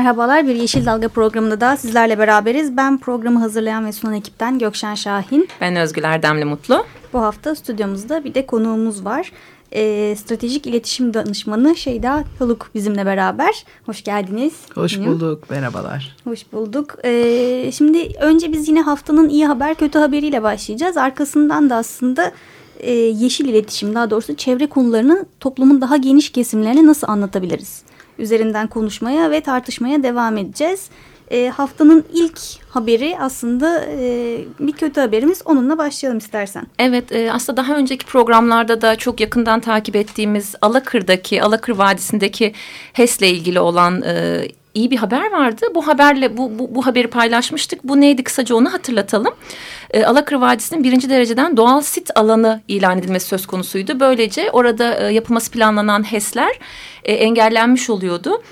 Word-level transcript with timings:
Merhabalar, 0.00 0.46
bir 0.46 0.54
Yeşil 0.54 0.86
Dalga 0.86 1.08
programında 1.08 1.60
da 1.60 1.76
sizlerle 1.76 2.18
beraberiz. 2.18 2.76
Ben 2.76 2.98
programı 2.98 3.38
hazırlayan 3.38 3.86
ve 3.86 3.92
sunan 3.92 4.14
ekipten 4.14 4.58
Gökşen 4.58 4.94
Şahin. 4.94 5.48
Ben 5.60 5.76
Özgül 5.76 6.04
Erdemli 6.04 6.44
Mutlu. 6.44 6.84
Bu 7.12 7.22
hafta 7.22 7.54
stüdyomuzda 7.54 8.24
bir 8.24 8.34
de 8.34 8.46
konuğumuz 8.46 9.04
var. 9.04 9.32
E, 9.72 10.16
stratejik 10.16 10.66
iletişim 10.66 11.14
danışmanı 11.14 11.76
Şeyda 11.76 12.24
Haluk 12.38 12.70
bizimle 12.74 13.06
beraber. 13.06 13.64
Hoş 13.86 14.04
geldiniz. 14.04 14.52
Hoş 14.74 14.98
bulduk, 14.98 15.50
merhabalar. 15.50 16.16
Hoş 16.24 16.52
bulduk. 16.52 16.96
E, 17.04 17.70
şimdi 17.72 18.08
önce 18.20 18.52
biz 18.52 18.68
yine 18.68 18.82
haftanın 18.82 19.28
iyi 19.28 19.46
haber 19.46 19.74
kötü 19.74 19.98
haberiyle 19.98 20.42
başlayacağız. 20.42 20.96
Arkasından 20.96 21.70
da 21.70 21.76
aslında 21.76 22.32
e, 22.78 22.92
yeşil 22.92 23.48
iletişim 23.48 23.94
daha 23.94 24.10
doğrusu 24.10 24.36
çevre 24.36 24.66
konularını 24.66 25.26
toplumun 25.40 25.80
daha 25.80 25.96
geniş 25.96 26.30
kesimlerine 26.30 26.86
nasıl 26.86 27.08
anlatabiliriz? 27.08 27.82
Üzerinden 28.20 28.66
konuşmaya 28.66 29.30
ve 29.30 29.40
tartışmaya 29.40 30.02
devam 30.02 30.38
edeceğiz. 30.38 30.90
E, 31.30 31.48
haftanın 31.48 32.04
ilk 32.12 32.40
haberi 32.68 33.16
aslında 33.20 33.84
e, 33.84 34.38
bir 34.60 34.72
kötü 34.72 35.00
haberimiz. 35.00 35.42
Onunla 35.44 35.78
başlayalım 35.78 36.18
istersen. 36.18 36.66
Evet 36.78 37.12
e, 37.12 37.32
aslında 37.32 37.56
daha 37.56 37.76
önceki 37.76 38.06
programlarda 38.06 38.80
da 38.80 38.96
çok 38.96 39.20
yakından 39.20 39.60
takip 39.60 39.96
ettiğimiz 39.96 40.54
Alakır'daki, 40.62 41.42
Alakır 41.42 41.72
Vadisi'ndeki 41.72 42.52
HES'le 42.92 43.22
ilgili 43.22 43.60
olan 43.60 44.02
e, 44.02 44.44
iyi 44.74 44.90
bir 44.90 44.96
haber 44.96 45.30
vardı. 45.30 45.66
Bu 45.74 45.86
haberle 45.86 46.36
bu, 46.36 46.58
bu, 46.58 46.74
bu 46.74 46.86
haberi 46.86 47.08
paylaşmıştık. 47.08 47.84
Bu 47.84 48.00
neydi 48.00 48.24
kısaca 48.24 48.54
onu 48.54 48.72
hatırlatalım. 48.72 49.34
E, 49.90 50.04
Alakır 50.04 50.36
Vadisi'nin 50.36 50.84
birinci 50.84 51.10
dereceden 51.10 51.56
doğal 51.56 51.80
sit 51.80 52.10
alanı 52.14 52.60
ilan 52.68 52.98
edilmesi 52.98 53.26
söz 53.26 53.46
konusuydu. 53.46 54.00
Böylece 54.00 54.50
orada 54.50 54.94
e, 54.94 55.12
yapılması 55.12 55.50
planlanan 55.50 56.12
HES'ler 56.12 56.58
e, 57.04 57.12
engellenmiş 57.12 57.90
oluyordu. 57.90 58.42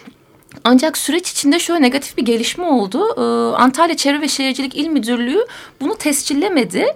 Ancak 0.65 0.99
süreç 0.99 1.31
içinde 1.31 1.59
şöyle 1.59 1.83
negatif 1.83 2.17
bir 2.17 2.23
gelişme 2.23 2.65
oldu. 2.65 3.05
Ee, 3.17 3.57
Antalya 3.57 3.97
Çevre 3.97 4.21
ve 4.21 4.29
Şehircilik 4.29 4.77
İl 4.77 4.89
Müdürlüğü 4.89 5.47
bunu 5.81 5.97
tescillemedi. 5.97 6.87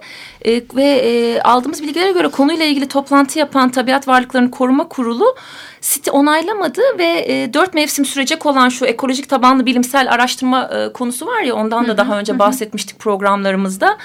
Ee, 0.45 0.61
ve 0.75 0.83
e, 0.83 1.41
aldığımız 1.41 1.83
bilgilere 1.83 2.11
göre 2.11 2.27
konuyla 2.27 2.65
ilgili 2.65 2.87
toplantı 2.87 3.39
yapan 3.39 3.69
Tabiat 3.69 4.07
Varlıklarını 4.07 4.51
Koruma 4.51 4.87
Kurulu 4.87 5.35
siti 5.83 6.11
onaylamadı 6.11 6.81
ve 6.97 7.25
e, 7.27 7.53
dört 7.53 7.73
mevsim 7.73 8.05
sürecek 8.05 8.45
olan 8.45 8.69
şu 8.69 8.85
ekolojik 8.85 9.29
tabanlı 9.29 9.65
bilimsel 9.65 10.11
araştırma 10.11 10.69
e, 10.73 10.93
konusu 10.93 11.25
var 11.27 11.41
ya 11.41 11.55
ondan 11.55 11.87
da 11.87 11.97
daha 11.97 12.19
önce 12.19 12.39
bahsetmiştik 12.39 12.99
programlarımızda 12.99 13.97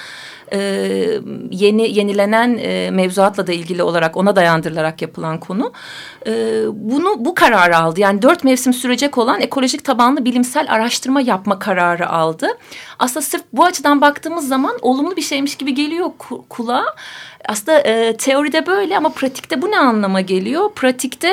e, 0.53 0.59
yeni 1.51 1.97
yenilenen 1.97 2.57
e, 2.57 2.91
mevzuatla 2.91 3.47
da 3.47 3.53
ilgili 3.53 3.83
olarak 3.83 4.17
ona 4.17 4.35
dayandırılarak 4.35 5.01
yapılan 5.01 5.39
konu. 5.39 5.71
E, 6.27 6.63
bunu 6.73 7.25
bu 7.25 7.35
kararı 7.35 7.77
aldı. 7.77 7.99
Yani 7.99 8.21
dört 8.21 8.43
mevsim 8.43 8.73
sürecek 8.73 9.17
olan 9.17 9.41
ekolojik 9.41 9.85
tabanlı 9.85 10.25
bilimsel 10.25 10.65
araştırma 10.69 11.21
yapma 11.21 11.59
kararı 11.59 12.09
aldı. 12.09 12.47
Aslında 12.99 13.21
sırf 13.21 13.43
bu 13.53 13.65
açıdan 13.65 14.01
baktığımız 14.01 14.47
zaman 14.47 14.77
olumlu 14.81 15.15
bir 15.15 15.21
şeymiş 15.21 15.55
gibi 15.55 15.73
geliyor 15.73 16.09
kulağa. 16.49 16.85
Aslında 17.49 17.79
e, 17.79 18.17
teoride 18.17 18.65
böyle 18.65 18.97
ama 18.97 19.09
pratikte 19.09 19.61
bu 19.61 19.71
ne 19.71 19.79
anlama 19.79 20.21
geliyor? 20.21 20.71
Pratikte 20.75 21.31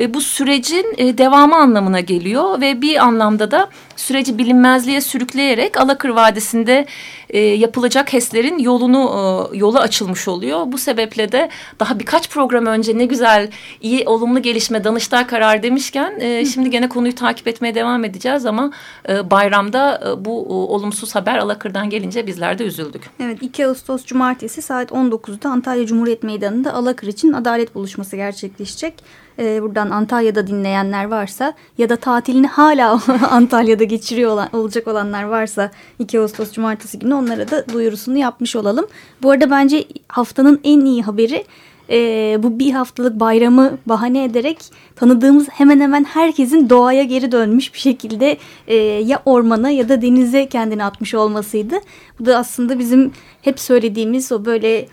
e, 0.00 0.14
bu 0.14 0.20
sürecin 0.20 0.94
e, 0.96 1.18
devamı 1.18 1.56
anlamına 1.56 2.00
geliyor 2.00 2.60
ve 2.60 2.82
bir 2.82 2.96
anlamda 2.96 3.50
da 3.50 3.68
süreci 3.96 4.38
bilinmezliğe 4.38 5.00
sürükleyerek 5.00 5.80
Alakır 5.80 6.08
Vadisi'nde 6.08 6.86
e, 7.30 7.38
yapılacak 7.38 8.12
HES'lerin 8.12 8.58
yolunu 8.58 9.50
e, 9.52 9.58
yolu 9.58 9.78
açılmış 9.78 10.28
oluyor. 10.28 10.62
Bu 10.66 10.78
sebeple 10.78 11.32
de 11.32 11.50
daha 11.80 11.98
birkaç 11.98 12.30
program 12.30 12.66
önce 12.66 12.98
ne 12.98 13.04
güzel 13.04 13.50
iyi 13.80 14.08
olumlu 14.08 14.42
gelişme 14.42 14.84
Danıştay 14.84 15.26
karar 15.26 15.62
demişken 15.62 16.20
e, 16.20 16.46
şimdi 16.46 16.70
gene 16.70 16.88
konuyu 16.88 17.14
takip 17.14 17.48
etmeye 17.48 17.74
devam 17.74 18.04
edeceğiz 18.04 18.46
ama 18.46 18.70
e, 19.08 19.30
bayramda 19.30 20.00
e, 20.06 20.24
bu 20.24 20.30
e, 20.30 20.52
olumsuz 20.52 21.14
haber 21.14 21.38
Alakır'dan 21.38 21.90
gelince 21.90 22.26
bizler 22.26 22.58
de 22.58 22.64
üzüldük. 22.64 23.10
Evet 23.20 23.38
2 23.40 23.66
Ağustos 23.66 24.04
Cumartesi 24.04 24.62
saat 24.62 24.90
19'da 24.90 25.50
Antalya 25.50 25.86
Cumhuriyet 25.86 26.22
Meydanı'nda 26.22 26.74
Alakır 26.74 27.06
için 27.06 27.32
adalet 27.32 27.74
buluşması 27.74 28.16
gerçekleşecek 28.16 28.94
e, 29.38 29.62
buradan 29.62 29.90
Antalya'da 29.90 30.46
dinleyenler 30.46 31.04
varsa 31.04 31.54
ya 31.78 31.88
da 31.88 31.96
tatilini 31.96 32.46
hala 32.46 33.00
Antalya'da 33.30 33.84
geçiriyor 33.84 34.30
olan, 34.30 34.48
olacak 34.52 34.88
olanlar 34.88 35.22
varsa 35.22 35.70
2 35.98 36.20
Ağustos 36.20 36.52
Cumartesi 36.52 36.98
günü 36.98 37.14
onlara 37.14 37.50
da 37.50 37.68
duyurusunu 37.72 38.18
yapmış 38.18 38.56
olalım. 38.56 38.86
Bu 39.22 39.30
arada 39.30 39.50
bence 39.50 39.84
haftanın 40.08 40.60
en 40.64 40.80
iyi 40.80 41.02
haberi 41.02 41.44
e, 41.90 42.38
bu 42.42 42.58
bir 42.58 42.72
haftalık 42.72 43.20
bayramı 43.20 43.78
bahane 43.86 44.24
ederek 44.24 44.58
tanıdığımız 44.96 45.48
hemen 45.48 45.80
hemen 45.80 46.04
herkesin 46.04 46.70
doğaya 46.70 47.02
geri 47.02 47.32
dönmüş 47.32 47.74
bir 47.74 47.78
şekilde 47.78 48.38
e, 48.66 48.74
ya 48.76 49.22
ormana 49.24 49.70
ya 49.70 49.88
da 49.88 50.02
denize 50.02 50.48
kendini 50.48 50.84
atmış 50.84 51.14
olmasıydı. 51.14 51.74
Bu 52.20 52.26
da 52.26 52.38
aslında 52.38 52.78
bizim 52.78 53.12
hep 53.42 53.60
söylediğimiz 53.60 54.32
o 54.32 54.44
böyle 54.44 54.88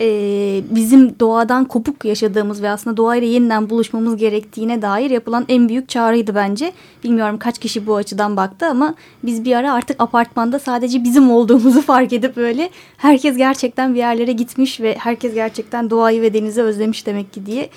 e, 0.00 0.62
bizim 0.70 1.20
doğadan 1.20 1.64
kopuk 1.64 2.04
yaşadığımız 2.04 2.62
ve 2.62 2.70
aslında 2.70 2.96
doğayla 2.96 3.28
yeniden 3.28 3.70
buluşmamız 3.70 4.16
gerektiğine 4.16 4.82
dair 4.82 5.10
yapılan 5.10 5.44
en 5.48 5.68
büyük 5.68 5.88
çağrıydı 5.88 6.34
bence. 6.34 6.72
Bilmiyorum 7.04 7.38
kaç 7.38 7.58
kişi 7.58 7.86
bu 7.86 7.96
açıdan 7.96 8.36
baktı 8.36 8.66
ama 8.66 8.94
biz 9.22 9.44
bir 9.44 9.56
ara 9.56 9.72
artık 9.72 10.00
apartmanda 10.00 10.58
sadece 10.58 11.04
bizim 11.04 11.30
olduğumuzu 11.30 11.82
fark 11.86 12.12
edip 12.12 12.36
böyle 12.36 12.70
herkes 12.96 13.36
gerçekten 13.36 13.94
bir 13.94 13.98
yerlere 13.98 14.32
gitmiş 14.32 14.80
ve 14.80 14.96
herkes 14.98 15.34
gerçekten 15.34 15.90
doğayı 15.90 16.22
ve 16.22 16.34
denizi 16.34 16.62
özlemiş 16.62 17.06
demek 17.06 17.32
ki 17.32 17.46
diye 17.46 17.70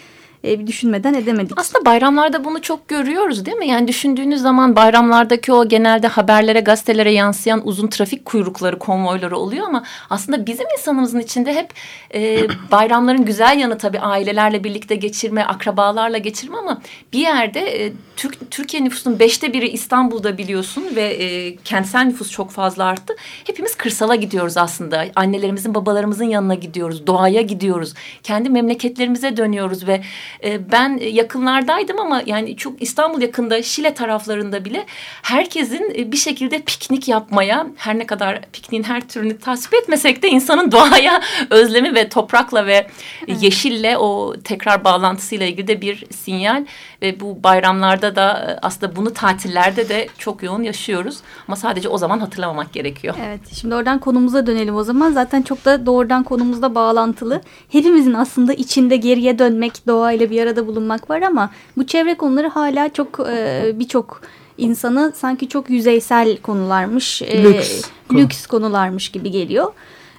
e, 0.44 0.68
düşünmeden 0.68 1.14
edemedik. 1.14 1.60
Aslında 1.60 1.86
bayramlarda 1.86 2.46
bunu 2.46 2.62
çok 2.62 2.88
görüyoruz 2.88 3.46
değil 3.46 3.58
mi? 3.58 3.68
Yani 3.68 3.88
düşündüğünüz 3.88 4.42
zaman 4.42 4.76
bayramlardaki 4.76 5.54
o 5.54 5.68
genelde 5.68 6.08
haberlere, 6.08 6.60
gazetelere 6.60 7.12
yansıyan 7.12 7.68
uzun 7.68 7.88
trafik 7.88 8.26
kuyrukları, 8.26 8.80
konvoyları 8.80 9.38
oluyor 9.38 9.68
ama 9.68 9.84
aslında 10.10 10.46
bizim 10.46 10.66
insanımızın 10.78 11.20
içinde 11.20 11.54
hep 11.54 11.70
e, 12.14 12.48
bayramların 12.72 13.26
güzel 13.26 13.60
yanı 13.60 13.78
tabii 13.78 14.00
ailelerle 14.00 14.64
birlikte 14.64 14.96
geçirme, 14.96 15.44
akrabalarla 15.44 16.18
geçirme 16.18 16.58
ama 16.58 16.82
bir 17.14 17.20
yerde 17.20 17.86
e, 17.86 17.94
Türk, 18.16 18.52
Türkiye 18.52 18.84
nüfusunun 18.84 19.20
beşte 19.20 19.54
biri 19.54 19.70
İstanbul'da 19.70 20.38
biliyorsun 20.38 20.84
ve 20.96 21.04
e, 21.04 21.56
kentsel 21.56 22.04
nüfus 22.04 22.32
çok 22.32 22.52
fazla 22.52 22.84
arttı. 22.86 23.16
Hepimiz 23.44 23.76
kırsala 23.76 24.16
gidiyoruz 24.16 24.58
aslında. 24.58 25.06
Annelerimizin, 25.16 25.76
babalarımızın 25.76 26.26
yanına 26.26 26.56
gidiyoruz, 26.56 27.08
doğaya 27.08 27.42
gidiyoruz. 27.42 27.94
Kendi 28.24 28.50
memleketlerimize 28.50 29.38
dönüyoruz 29.38 29.88
ve 29.88 30.02
e, 30.44 30.72
ben 30.72 30.98
yakınlardaydım 30.98 32.00
ama 32.00 32.22
yani 32.26 32.58
çok 32.58 32.82
İstanbul 32.82 33.22
yakında 33.22 33.64
Şile 33.64 33.94
taraflarında 33.94 34.66
bile 34.66 34.86
herkesin 35.22 35.94
e, 35.98 36.12
bir 36.12 36.18
şekilde 36.18 36.62
piknik 36.62 37.08
yapmaya 37.08 37.68
her 37.76 38.00
ne 38.00 38.06
kadar 38.06 38.42
pikniğin 38.42 38.84
her 38.84 39.08
türünü 39.08 39.38
tasvip 39.38 39.74
etmesek 39.74 40.24
de 40.24 40.30
insanın 40.30 40.72
doğaya 40.72 41.22
özlemi 41.50 41.96
ve 41.96 42.10
toprakla 42.10 42.66
ve 42.66 42.88
evet. 43.28 43.44
yeşille 43.44 43.98
o 43.98 44.36
tekrar 44.44 44.84
bağlantısıyla 44.84 45.46
ilgili 45.46 45.68
de 45.68 45.82
bir 45.82 46.06
sinyal 46.12 46.66
ve 47.02 47.20
bu 47.20 47.44
bayramlarda 47.44 48.16
da 48.16 48.32
e, 48.32 48.60
aslında 48.62 48.96
bunu 48.96 49.14
tatillerde 49.14 49.90
de 49.90 50.08
çok 50.18 50.44
yoğun 50.44 50.64
yaşıyoruz 50.64 51.18
ama 51.48 51.56
sadece 51.56 51.90
o 51.90 51.98
zaman 51.98 52.20
hatırlamamak 52.20 52.74
gerekiyor. 52.74 53.16
Evet 53.26 53.40
şimdi 53.54 53.76
oradan 53.76 54.00
konumuza 54.00 54.48
dönelim 54.48 54.76
o 54.76 54.84
zaman 54.84 55.12
zaten 55.12 55.42
çok 55.42 55.66
da 55.66 55.86
doğrudan 55.86 56.24
konumuzda 56.24 56.76
bağlantılı 56.76 57.42
hepimizin 57.72 58.14
aslında 58.14 58.54
içinde 58.54 58.96
geriye 58.96 59.40
dönmek 59.40 59.88
doğayla 59.88 60.19
ile 60.20 60.30
bir 60.30 60.42
arada 60.42 60.68
bulunmak 60.68 61.10
var 61.10 61.22
ama 61.22 61.50
bu 61.78 61.88
çevre 61.88 62.16
konuları 62.16 62.48
hala 62.48 62.90
çok 62.94 63.20
e, 63.30 63.72
birçok 63.76 64.22
insanı 64.58 65.14
sanki 65.16 65.50
çok 65.50 65.70
yüzeysel 65.70 66.38
konularmış, 66.38 67.22
e, 67.22 67.44
lüks, 67.44 67.82
lüks 68.14 68.48
konularmış 68.48 69.10
gibi 69.10 69.32
geliyor. 69.32 69.74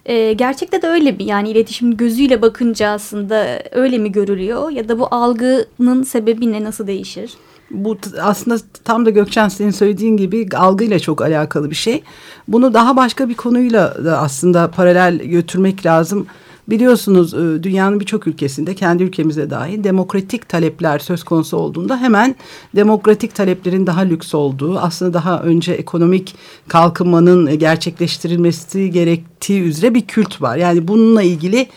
E, 0.06 0.32
gerçekte 0.32 0.82
de 0.82 0.86
öyle 0.86 1.18
bir 1.18 1.24
yani 1.24 1.50
iletişim 1.50 1.96
gözüyle 1.96 2.42
bakınca 2.42 2.88
aslında 2.88 3.62
öyle 3.70 3.98
mi 3.98 4.12
görülüyor 4.12 4.70
ya 4.70 4.88
da 4.88 4.98
bu 4.98 5.08
algının 5.10 6.02
sebebi 6.02 6.52
ne 6.52 6.64
nasıl 6.64 6.86
değişir? 6.86 7.34
Bu 7.70 7.98
aslında 8.20 8.56
tam 8.84 9.06
da 9.06 9.10
Gökçen 9.10 9.48
senin 9.48 9.70
söylediğin 9.70 10.16
gibi 10.16 10.48
algıyla 10.56 10.98
çok 10.98 11.22
alakalı 11.22 11.70
bir 11.70 11.76
şey. 11.76 12.02
Bunu 12.48 12.74
daha 12.74 12.96
başka 12.96 13.28
bir 13.28 13.34
konuyla 13.34 14.04
da 14.04 14.18
aslında 14.18 14.70
paralel 14.70 15.18
götürmek 15.18 15.86
lazım. 15.86 16.26
Biliyorsunuz 16.70 17.34
e, 17.34 17.62
dünyanın 17.62 18.00
birçok 18.00 18.26
ülkesinde 18.26 18.74
kendi 18.74 19.02
ülkemize 19.02 19.50
dahil 19.50 19.84
demokratik 19.84 20.48
talepler 20.48 20.98
söz 20.98 21.22
konusu 21.22 21.56
olduğunda 21.56 22.00
hemen 22.00 22.36
demokratik 22.76 23.34
taleplerin 23.34 23.86
daha 23.86 24.00
lüks 24.00 24.34
olduğu 24.34 24.78
aslında 24.78 25.14
daha 25.14 25.42
önce 25.42 25.72
ekonomik 25.72 26.34
kalkınmanın 26.68 27.58
gerçekleştirilmesi 27.58 28.90
gerektiği 28.90 29.62
üzere 29.62 29.94
bir 29.94 30.06
kült 30.06 30.42
var. 30.42 30.56
Yani 30.56 30.88
bununla 30.88 31.22
ilgili 31.22 31.68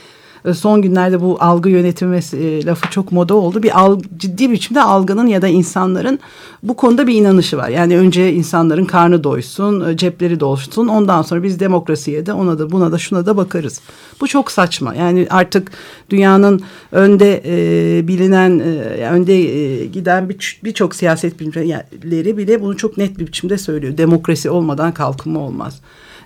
son 0.51 0.81
günlerde 0.81 1.21
bu 1.21 1.37
algı 1.39 1.69
yönetimi 1.69 2.19
e, 2.33 2.65
lafı 2.65 2.89
çok 2.89 3.11
moda 3.11 3.35
oldu. 3.35 3.63
Bir 3.63 3.79
alg, 3.79 4.03
ciddi 4.17 4.51
biçimde 4.51 4.81
algının 4.81 5.27
ya 5.27 5.41
da 5.41 5.47
insanların 5.47 6.19
bu 6.63 6.75
konuda 6.75 7.07
bir 7.07 7.13
inanışı 7.13 7.57
var. 7.57 7.69
Yani 7.69 7.97
önce 7.97 8.33
insanların 8.33 8.85
karnı 8.85 9.23
doysun, 9.23 9.89
e, 9.89 9.97
cepleri 9.97 10.39
dolsun. 10.39 10.87
Ondan 10.87 11.21
sonra 11.21 11.43
biz 11.43 11.59
demokrasiye 11.59 12.25
de 12.25 12.33
ona 12.33 12.59
da 12.59 12.71
buna 12.71 12.91
da 12.91 12.97
şuna 12.97 13.25
da 13.25 13.37
bakarız. 13.37 13.81
Bu 14.21 14.27
çok 14.27 14.51
saçma. 14.51 14.95
Yani 14.95 15.27
artık 15.29 15.71
dünyanın 16.09 16.61
önde 16.91 17.41
e, 17.45 18.07
bilinen, 18.07 18.59
e, 18.59 19.09
önde 19.09 19.33
e, 19.33 19.85
giden 19.85 20.29
birçok 20.63 20.91
bir 20.91 20.97
siyaset 20.97 21.39
bilimleri 21.39 22.37
bile 22.37 22.61
bunu 22.61 22.77
çok 22.77 22.97
net 22.97 23.19
bir 23.19 23.27
biçimde 23.27 23.57
söylüyor. 23.57 23.97
Demokrasi 23.97 24.49
olmadan 24.49 24.91
kalkınma 24.91 25.39
olmaz. 25.39 25.81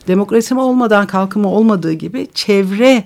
Demokrasi 0.07 0.55
olmadan 0.55 1.07
kalkınma 1.07 1.49
olmadığı 1.49 1.93
gibi 1.93 2.27
çevre 2.33 3.03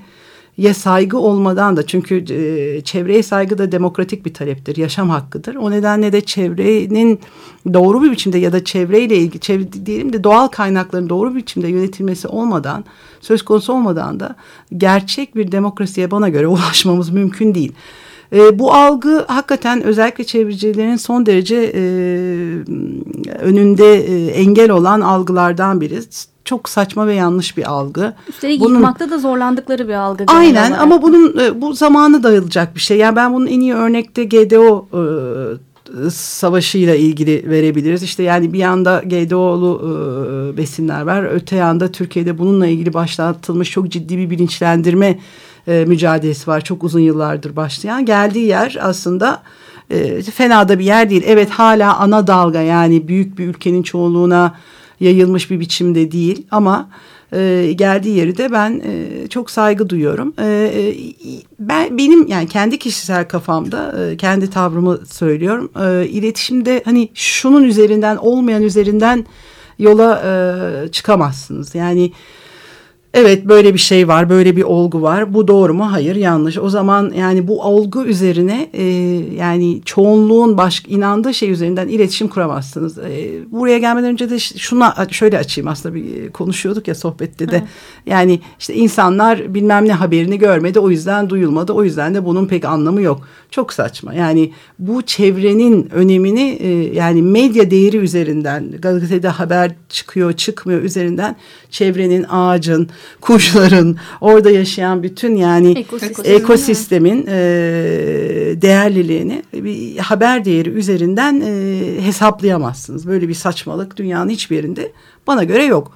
ye 0.62 0.74
saygı 0.74 1.18
olmadan 1.18 1.78
da 1.78 1.86
çünkü 1.86 2.16
e, 2.16 2.82
çevreye 2.82 3.24
saygı 3.24 3.58
da 3.58 3.72
demokratik 3.72 4.26
bir 4.26 4.34
taleptir, 4.34 4.78
yaşam 4.78 5.10
hakkıdır. 5.10 5.56
O 5.56 5.72
nedenle 5.72 6.12
de 6.12 6.22
çevrenin 6.22 7.20
doğru 7.74 8.04
bir 8.04 8.12
biçimde 8.12 8.38
ya 8.38 8.52
da 8.52 8.64
çevreyle 8.64 9.18
ilgili 9.18 9.40
çevre 9.40 9.86
diyelim 9.86 10.14
de 10.14 10.24
doğal 10.24 10.48
kaynakların 10.48 11.10
doğru 11.10 11.32
bir 11.32 11.36
biçimde 11.36 11.68
yönetilmesi 11.68 12.28
olmadan 12.28 12.86
söz 13.22 13.42
konusu 13.42 13.74
olmadan 13.74 14.20
da 14.20 14.36
gerçek 14.78 15.36
bir 15.36 15.52
demokrasiye 15.52 16.12
bana 16.12 16.30
göre 16.30 16.48
ulaşmamız 16.54 17.10
mümkün 17.10 17.56
değil. 17.56 17.72
E, 18.34 18.60
bu 18.60 18.74
algı 18.74 19.26
hakikaten 19.28 19.84
özellikle 19.84 20.24
çevrecilerin 20.24 20.96
son 20.96 21.26
derece 21.26 21.72
e, 21.76 21.82
önünde 23.40 23.94
e, 23.94 24.28
engel 24.28 24.72
olan 24.72 25.02
algılardan 25.02 25.82
biri 25.82 26.00
çok 26.52 26.70
saçma 26.70 27.08
ve 27.08 27.14
yanlış 27.14 27.58
bir 27.58 27.72
algı. 27.72 28.14
Üstelik 28.30 28.62
bunun, 28.62 28.74
yıkmakta 28.74 29.10
da 29.10 29.18
zorlandıkları 29.18 29.88
bir 29.88 29.94
algı. 29.94 30.24
Aynen 30.28 30.72
olarak. 30.72 30.82
ama 30.82 31.02
bunun 31.02 31.38
e, 31.40 31.62
bu 31.62 31.74
zamanı 31.74 32.24
dayılacak 32.24 32.76
bir 32.76 32.80
şey. 32.80 32.98
Yani 32.98 33.16
ben 33.16 33.34
bunun 33.34 33.48
en 33.48 33.60
iyi 33.60 33.74
örnekte 33.74 34.24
GDO 34.24 34.88
e, 34.94 36.10
savaşıyla 36.10 36.96
ilgili 36.96 37.50
verebiliriz. 37.50 38.04
İşte 38.04 38.24
yani 38.24 38.54
bir 38.54 38.60
yanda 38.60 39.04
GDO'lu 39.06 39.82
e, 39.84 40.58
besinler 40.58 41.02
var. 41.02 41.24
Öte 41.24 41.56
yanda 41.56 41.92
Türkiye'de 41.92 42.38
bununla 42.38 42.68
ilgili 42.68 42.94
başlatılmış 42.94 43.72
çok 43.72 43.90
ciddi 43.90 44.18
bir 44.18 44.30
bilinçlendirme 44.30 45.20
e, 45.68 45.86
mücadelesi 45.86 46.48
var. 46.48 46.62
Çok 46.62 46.84
uzun 46.84 47.00
yıllardır 47.00 47.56
başlayan. 47.56 48.06
Geldiği 48.06 48.48
yer 48.48 48.78
aslında 48.82 49.42
e, 49.90 50.22
fena 50.22 50.70
da 50.70 50.80
bir 50.80 50.86
yer 50.86 51.10
değil. 51.10 51.24
Evet 51.26 51.50
hala 51.50 51.98
ana 51.98 52.28
dalga 52.28 52.62
yani 52.62 53.08
büyük 53.08 53.38
bir 53.38 53.48
ülkenin 53.48 53.84
çoğunluğuna 53.84 54.54
yayılmış 55.02 55.52
bir 55.52 55.60
biçimde 55.60 56.12
değil 56.12 56.48
ama 56.52 56.90
e, 57.34 57.74
geldiği 57.76 58.18
yeri 58.18 58.38
de 58.38 58.52
ben 58.52 58.82
e, 58.86 59.28
çok 59.28 59.52
saygı 59.52 59.90
duyuyorum. 59.90 60.34
E, 60.40 60.46
e, 60.46 60.96
ben 61.60 61.98
benim 61.98 62.28
yani 62.28 62.48
kendi 62.48 62.80
kişisel 62.80 63.28
kafamda 63.28 63.96
e, 64.04 64.18
kendi 64.18 64.50
tavrımı 64.50 65.00
söylüyorum. 65.06 65.72
E, 65.84 66.08
iletişimde 66.08 66.82
hani 66.86 67.10
şunun 67.14 67.64
üzerinden 67.64 68.18
olmayan 68.18 68.64
üzerinden 68.64 69.26
yola 69.80 70.22
e, 70.26 70.92
çıkamazsınız. 70.92 71.76
Yani 71.76 72.12
Evet 73.14 73.46
böyle 73.46 73.74
bir 73.74 73.80
şey 73.80 74.08
var, 74.08 74.30
böyle 74.30 74.56
bir 74.56 74.64
olgu 74.64 75.02
var. 75.02 75.34
Bu 75.34 75.48
doğru 75.48 75.74
mu? 75.74 75.92
Hayır, 75.92 76.16
yanlış. 76.16 76.58
O 76.58 76.70
zaman 76.70 77.12
yani 77.18 77.48
bu 77.48 77.62
olgu 77.62 78.06
üzerine 78.06 78.70
e, 78.74 78.84
yani 79.38 79.82
çoğunluğun 79.86 80.58
baş, 80.58 80.84
inandığı 80.88 81.34
şey 81.34 81.52
üzerinden 81.52 81.88
iletişim 81.88 82.28
kuramazsınız. 82.28 82.98
E, 82.98 83.32
buraya 83.52 83.78
gelmeden 83.78 84.10
önce 84.10 84.30
de 84.30 84.40
şuna 84.40 85.08
şöyle 85.12 85.38
açayım 85.38 85.68
aslında 85.68 85.96
bir 85.96 86.32
konuşuyorduk 86.32 86.88
ya 86.88 86.96
sohbette 86.96 87.52
de. 87.52 87.60
Hı. 87.60 87.64
Yani 88.06 88.40
işte 88.60 88.74
insanlar 88.74 89.54
bilmem 89.54 89.88
ne 89.88 89.94
haberini 89.94 90.38
görmedi, 90.38 90.80
o 90.80 90.90
yüzden 90.90 91.30
duyulmadı. 91.30 91.74
O 91.74 91.84
yüzden 91.84 92.16
de 92.16 92.26
bunun 92.26 92.46
pek 92.46 92.66
anlamı 92.66 93.02
yok. 93.02 93.28
Çok 93.52 93.74
saçma. 93.74 94.14
Yani 94.14 94.52
bu 94.80 95.02
çevrenin 95.02 95.90
önemini 95.94 96.58
e, 96.62 96.94
yani 96.94 97.22
medya 97.22 97.72
değeri 97.72 97.98
üzerinden 97.98 98.72
gazetede 98.80 99.28
haber 99.28 99.72
çıkıyor, 99.90 100.34
çıkmıyor 100.34 100.82
üzerinden 100.82 101.36
çevrenin, 101.70 102.26
ağacın, 102.30 102.90
kuşların, 103.22 103.98
orada 104.22 104.52
yaşayan 104.52 105.04
bütün 105.04 105.36
yani 105.36 105.72
Ekosistem, 105.72 106.36
ekosistemin 106.36 107.26
e, 107.28 107.34
değerliliğini 108.62 109.44
bir 109.54 109.98
haber 109.98 110.46
değeri 110.46 110.70
üzerinden 110.70 111.42
e, 111.46 112.06
hesaplayamazsınız. 112.06 113.08
Böyle 113.08 113.28
bir 113.28 113.34
saçmalık 113.34 113.98
dünyanın 113.98 114.30
hiçbir 114.30 114.56
yerinde 114.56 114.92
bana 115.28 115.44
göre 115.44 115.64
yok. 115.64 115.92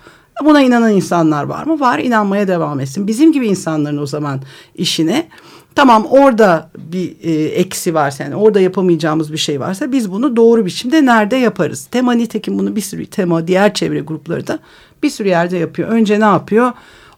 Buna 0.46 0.62
inanan 0.62 0.92
insanlar 0.92 1.44
var 1.44 1.64
mı? 1.64 1.80
Var. 1.80 2.00
İnanmaya 2.00 2.48
devam 2.48 2.80
etsin. 2.80 3.08
Bizim 3.08 3.32
gibi 3.32 3.48
insanların 3.48 3.98
o 3.98 4.06
zaman 4.06 4.42
işine 4.76 5.28
Tamam 5.76 6.06
orada 6.10 6.70
bir 6.78 7.16
e, 7.24 7.32
eksi 7.46 7.94
varsa 7.94 8.24
yani 8.24 8.36
orada 8.36 8.60
yapamayacağımız 8.60 9.34
bir 9.34 9.38
şey 9.38 9.60
varsa 9.60 9.92
biz 9.92 10.12
bunu 10.12 10.36
doğru 10.36 10.66
biçimde 10.66 11.06
nerede 11.06 11.36
yaparız? 11.36 11.86
Tema 11.86 12.14
nitekim 12.14 12.60
bunu 12.60 12.76
bir 12.76 12.82
sürü 12.82 13.06
tema 13.06 13.48
diğer 13.48 13.74
çevre 13.74 14.00
grupları 14.00 14.48
da 14.48 14.60
bir 15.04 15.10
sürü 15.10 15.28
yerde 15.28 15.58
yapıyor. 15.58 15.90
Önce 15.90 16.20
ne 16.20 16.26
yapıyor? 16.26 16.72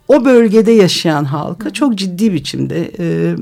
O 0.08 0.26
bölgede 0.26 0.72
yaşayan 0.72 1.24
halkı 1.24 1.74
çok 1.74 1.96
ciddi 1.96 2.34
biçimde 2.34 2.92
e, 3.00 3.36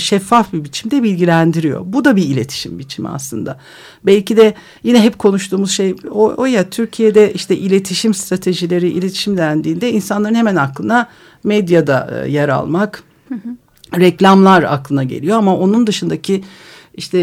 şeffaf 0.00 0.52
bir 0.52 0.64
biçimde 0.64 1.02
bilgilendiriyor. 1.02 1.80
Bu 1.84 2.04
da 2.04 2.16
bir 2.16 2.22
iletişim 2.22 2.78
biçimi 2.78 3.08
aslında. 3.08 3.58
Belki 4.06 4.36
de 4.36 4.54
yine 4.82 5.02
hep 5.02 5.18
konuştuğumuz 5.18 5.70
şey 5.70 5.96
o, 6.10 6.34
o 6.36 6.46
ya 6.46 6.70
Türkiye'de 6.70 7.32
işte 7.32 7.56
iletişim 7.56 8.14
stratejileri 8.14 8.88
iletişim 8.88 9.36
dendiğinde 9.36 9.92
insanların 9.92 10.34
hemen 10.34 10.56
aklına 10.56 11.08
medyada 11.44 12.24
e, 12.24 12.30
yer 12.30 12.48
almak. 12.48 13.02
Hı 13.28 13.34
hı 13.34 13.56
reklamlar 13.98 14.62
aklına 14.62 15.04
geliyor 15.04 15.38
ama 15.38 15.56
onun 15.56 15.86
dışındaki 15.86 16.44
işte 17.00 17.18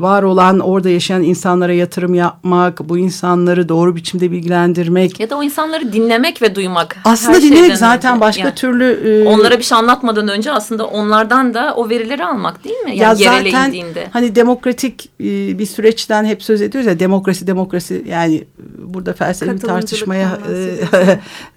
var 0.00 0.22
olan 0.22 0.60
orada 0.60 0.88
yaşayan 0.88 1.22
insanlara 1.22 1.72
yatırım 1.72 2.14
yapmak, 2.14 2.88
bu 2.88 2.98
insanları 2.98 3.68
doğru 3.68 3.96
biçimde 3.96 4.30
bilgilendirmek. 4.30 5.20
Ya 5.20 5.30
da 5.30 5.36
o 5.36 5.42
insanları 5.42 5.92
dinlemek 5.92 6.42
ve 6.42 6.54
duymak. 6.54 6.96
Aslında 7.04 7.42
dinlemek 7.42 7.76
zaten 7.76 8.12
önce. 8.12 8.20
başka 8.20 8.42
yani, 8.42 8.54
türlü. 8.54 9.24
onlara 9.28 9.58
bir 9.58 9.62
şey 9.62 9.78
anlatmadan 9.78 10.28
önce 10.28 10.52
aslında 10.52 10.86
onlardan 10.86 11.54
da 11.54 11.74
o 11.76 11.88
verileri 11.88 12.24
almak 12.24 12.64
değil 12.64 12.78
mi? 12.78 12.96
Yani 12.96 13.22
ya 13.22 13.42
zaten 13.42 13.68
indiğinde. 13.68 14.08
hani 14.12 14.34
demokratik 14.34 15.10
bir 15.58 15.66
süreçten 15.66 16.24
hep 16.24 16.42
söz 16.42 16.62
ediyoruz 16.62 16.86
ya 16.86 17.00
demokrasi 17.00 17.46
demokrasi 17.46 18.04
yani 18.08 18.44
burada 18.78 19.12
felsefi 19.12 19.58
tartışmaya 19.58 20.38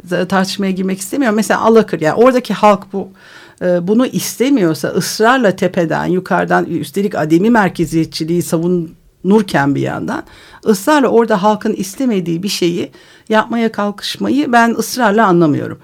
tartışmaya 0.30 0.72
girmek 0.72 1.00
istemiyorum. 1.00 1.36
Mesela 1.36 1.62
Alakır 1.62 2.02
yani 2.02 2.16
oradaki 2.16 2.54
halk 2.54 2.94
bu 2.94 3.10
e, 3.64 3.88
bunu 3.88 4.06
istemiyorsa 4.06 4.88
ısrarla 4.88 5.56
tepeden 5.56 6.06
yukarıdan 6.06 6.66
üstelik 6.66 7.16
ademi 7.16 7.50
merkeziyetçiliği 7.50 8.42
savunurken 8.42 9.76
bir 9.76 9.82
yandan 9.82 10.24
ısrarla 10.66 11.08
orada 11.08 11.44
halkın 11.44 11.74
istemediği 11.74 12.44
bir 12.44 12.50
şeyi 12.50 12.92
yapmaya 13.30 13.72
kalkışmayı 13.72 14.52
ben 14.52 14.70
ısrarla 14.70 15.28
anlamıyorum. 15.28 15.80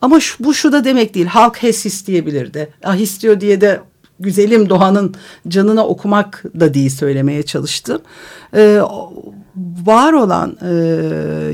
Ama 0.00 0.20
şu, 0.20 0.44
bu 0.44 0.54
şu 0.54 0.72
da 0.72 0.84
demek 0.84 1.14
değil. 1.14 1.26
Halk 1.26 1.62
HES 1.62 1.86
isteyebilirdi. 1.86 2.72
Ah 2.84 2.96
istiyor 2.96 3.40
diye 3.40 3.60
de 3.60 3.80
güzelim 4.20 4.68
Doğan'ın 4.68 5.14
canına 5.48 5.86
okumak 5.86 6.44
da 6.60 6.74
değil 6.74 6.90
söylemeye 6.90 7.42
çalıştım. 7.42 8.02
Ee, 8.54 8.80
var 9.84 10.12
olan 10.12 10.56
e, 10.62 10.72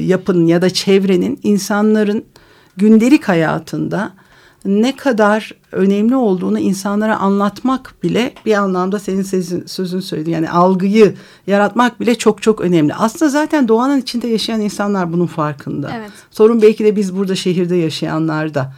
yapının 0.01 0.47
ya 0.47 0.63
da 0.63 0.71
çevrenin 0.71 1.41
insanların 1.43 2.25
gündelik 2.77 3.29
hayatında 3.29 4.13
ne 4.65 4.97
kadar 4.97 5.55
önemli 5.73 6.17
olduğunu 6.17 6.59
insanlara 6.59 7.17
anlatmak 7.17 7.95
bile 8.03 8.33
bir 8.47 8.55
anlamda 8.55 8.99
senin 8.99 9.23
sözün, 9.23 9.67
sözün 9.67 10.01
söyledi. 10.01 10.31
Yani 10.31 10.51
algıyı 10.51 11.15
yaratmak 11.47 12.01
bile 12.01 12.15
çok 12.15 12.43
çok 12.43 12.61
önemli. 12.61 12.95
Aslında 12.95 13.31
zaten 13.31 13.69
doğanın 13.69 14.01
içinde 14.01 14.29
yaşayan 14.29 14.61
insanlar 14.61 15.13
bunun 15.13 15.27
farkında. 15.27 15.91
Evet. 15.97 16.11
Sorun 16.31 16.63
belki 16.63 16.85
de 16.85 16.97
biz 16.97 17.17
burada 17.17 17.35
şehirde 17.35 17.77
yaşayanlar 17.77 18.55
da. 18.55 18.73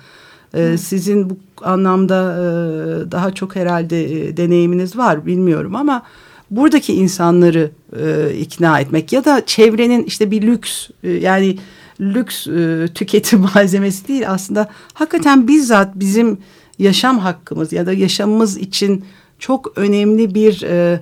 Ee, 0.54 0.78
sizin 0.78 1.30
bu 1.30 1.36
anlamda 1.62 2.32
e, 2.32 3.10
daha 3.10 3.34
çok 3.34 3.56
herhalde 3.56 4.28
e, 4.28 4.36
deneyiminiz 4.36 4.96
var 4.96 5.26
bilmiyorum 5.26 5.76
ama 5.76 6.02
buradaki 6.50 6.94
insanları 6.94 7.70
e, 8.00 8.34
ikna 8.34 8.80
etmek 8.80 9.12
ya 9.12 9.24
da 9.24 9.46
çevrenin 9.46 10.04
işte 10.04 10.30
bir 10.30 10.42
lüks 10.42 10.88
e, 11.04 11.10
yani 11.10 11.58
lüks 12.00 12.46
e, 12.46 12.88
tüketim 12.94 13.40
malzemesi 13.54 14.08
değil. 14.08 14.30
Aslında 14.30 14.68
hakikaten 14.94 15.48
bizzat 15.48 15.94
bizim 15.94 16.38
yaşam 16.78 17.18
hakkımız 17.18 17.72
ya 17.72 17.86
da 17.86 17.92
yaşamımız 17.92 18.58
için 18.58 19.04
çok 19.38 19.78
önemli 19.78 20.34
bir 20.34 20.62
e, 20.62 21.00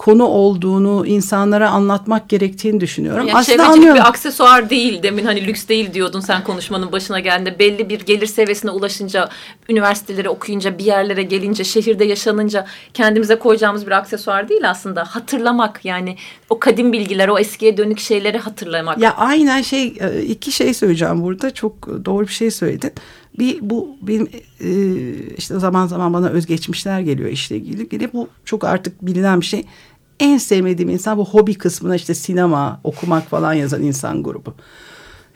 konu 0.00 0.24
olduğunu 0.24 1.06
insanlara 1.06 1.70
anlatmak 1.70 2.28
gerektiğini 2.28 2.80
düşünüyorum. 2.80 3.26
Yani 3.28 3.38
Aslında 3.38 3.66
anlıyorum. 3.66 3.94
bir 3.94 4.08
aksesuar 4.08 4.70
değil. 4.70 5.02
Demin 5.02 5.24
hani 5.24 5.46
lüks 5.46 5.68
değil 5.68 5.94
diyordun 5.94 6.20
sen 6.20 6.44
konuşmanın 6.44 6.92
başına 6.92 7.20
geldiğinde. 7.20 7.58
Belli 7.58 7.88
bir 7.88 8.00
gelir 8.00 8.26
seviyesine 8.26 8.70
ulaşınca, 8.70 9.28
üniversiteleri 9.68 10.28
okuyunca, 10.28 10.78
bir 10.78 10.84
yerlere 10.84 11.22
gelince, 11.22 11.64
şehirde 11.64 12.04
yaşanınca 12.04 12.66
kendimize 12.94 13.36
koyacağımız 13.38 13.86
bir 13.86 13.92
aksesuar 13.92 14.48
değil 14.48 14.70
aslında. 14.70 15.04
Hatırlamak 15.04 15.84
yani 15.84 16.16
o 16.50 16.58
kadim 16.58 16.92
bilgiler, 16.92 17.28
o 17.28 17.38
eskiye 17.38 17.76
dönük 17.76 17.98
şeyleri 17.98 18.38
hatırlamak. 18.38 18.98
Ya 18.98 19.16
aynen 19.16 19.62
şey 19.62 19.94
e, 20.00 20.22
iki 20.22 20.52
şey 20.52 20.74
söyleyeceğim 20.74 21.22
burada 21.22 21.50
çok 21.50 22.04
doğru 22.04 22.26
bir 22.26 22.32
şey 22.32 22.50
söyledin. 22.50 22.92
Bir 23.38 23.58
bu 23.60 23.96
benim 24.02 24.28
e, 24.60 24.70
işte 25.36 25.58
zaman 25.58 25.86
zaman 25.86 26.12
bana 26.12 26.28
özgeçmişler 26.28 27.00
geliyor 27.00 27.30
işle 27.30 27.56
ilgili. 27.56 27.82
ilgili. 27.82 28.12
Bu 28.12 28.28
çok 28.44 28.64
artık 28.64 29.06
bilinen 29.06 29.40
bir 29.40 29.46
şey. 29.46 29.64
En 30.20 30.38
sevmediğim 30.38 30.90
insan 30.90 31.18
bu 31.18 31.24
hobi 31.24 31.54
kısmına 31.54 31.96
işte 31.96 32.14
sinema, 32.14 32.80
okumak 32.84 33.28
falan 33.28 33.52
yazan 33.52 33.82
insan 33.82 34.22
grubu. 34.22 34.54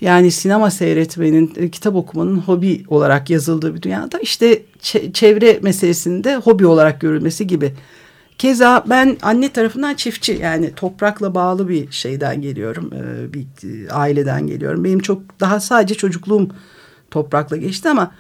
Yani 0.01 0.31
sinema 0.31 0.71
seyretmenin, 0.71 1.53
e, 1.57 1.71
kitap 1.71 1.95
okumanın 1.95 2.39
hobi 2.39 2.85
olarak 2.89 3.31
yazıldığı 3.31 3.75
bir 3.75 3.83
dünyada 3.83 4.19
işte 4.19 4.63
çe- 4.81 5.13
çevre 5.13 5.59
meselesinde 5.63 6.37
hobi 6.37 6.67
olarak 6.67 7.01
görülmesi 7.01 7.47
gibi. 7.47 7.75
Keza 8.39 8.85
ben 8.91 9.17
anne 9.23 9.49
tarafından 9.49 9.95
çiftçi 9.95 10.39
yani 10.43 10.75
toprakla 10.75 11.35
bağlı 11.35 11.69
bir 11.69 11.93
şeyden 11.93 12.43
geliyorum. 12.43 12.91
e, 12.95 13.33
Bir 13.33 13.41
e, 13.41 13.91
aileden 13.91 14.47
geliyorum. 14.47 14.85
Benim 14.85 14.99
çok 14.99 15.41
daha 15.41 15.61
sadece 15.61 15.95
çocukluğum 15.95 16.49
toprakla 17.11 17.57
geçti 17.57 17.89
ama 17.89 18.11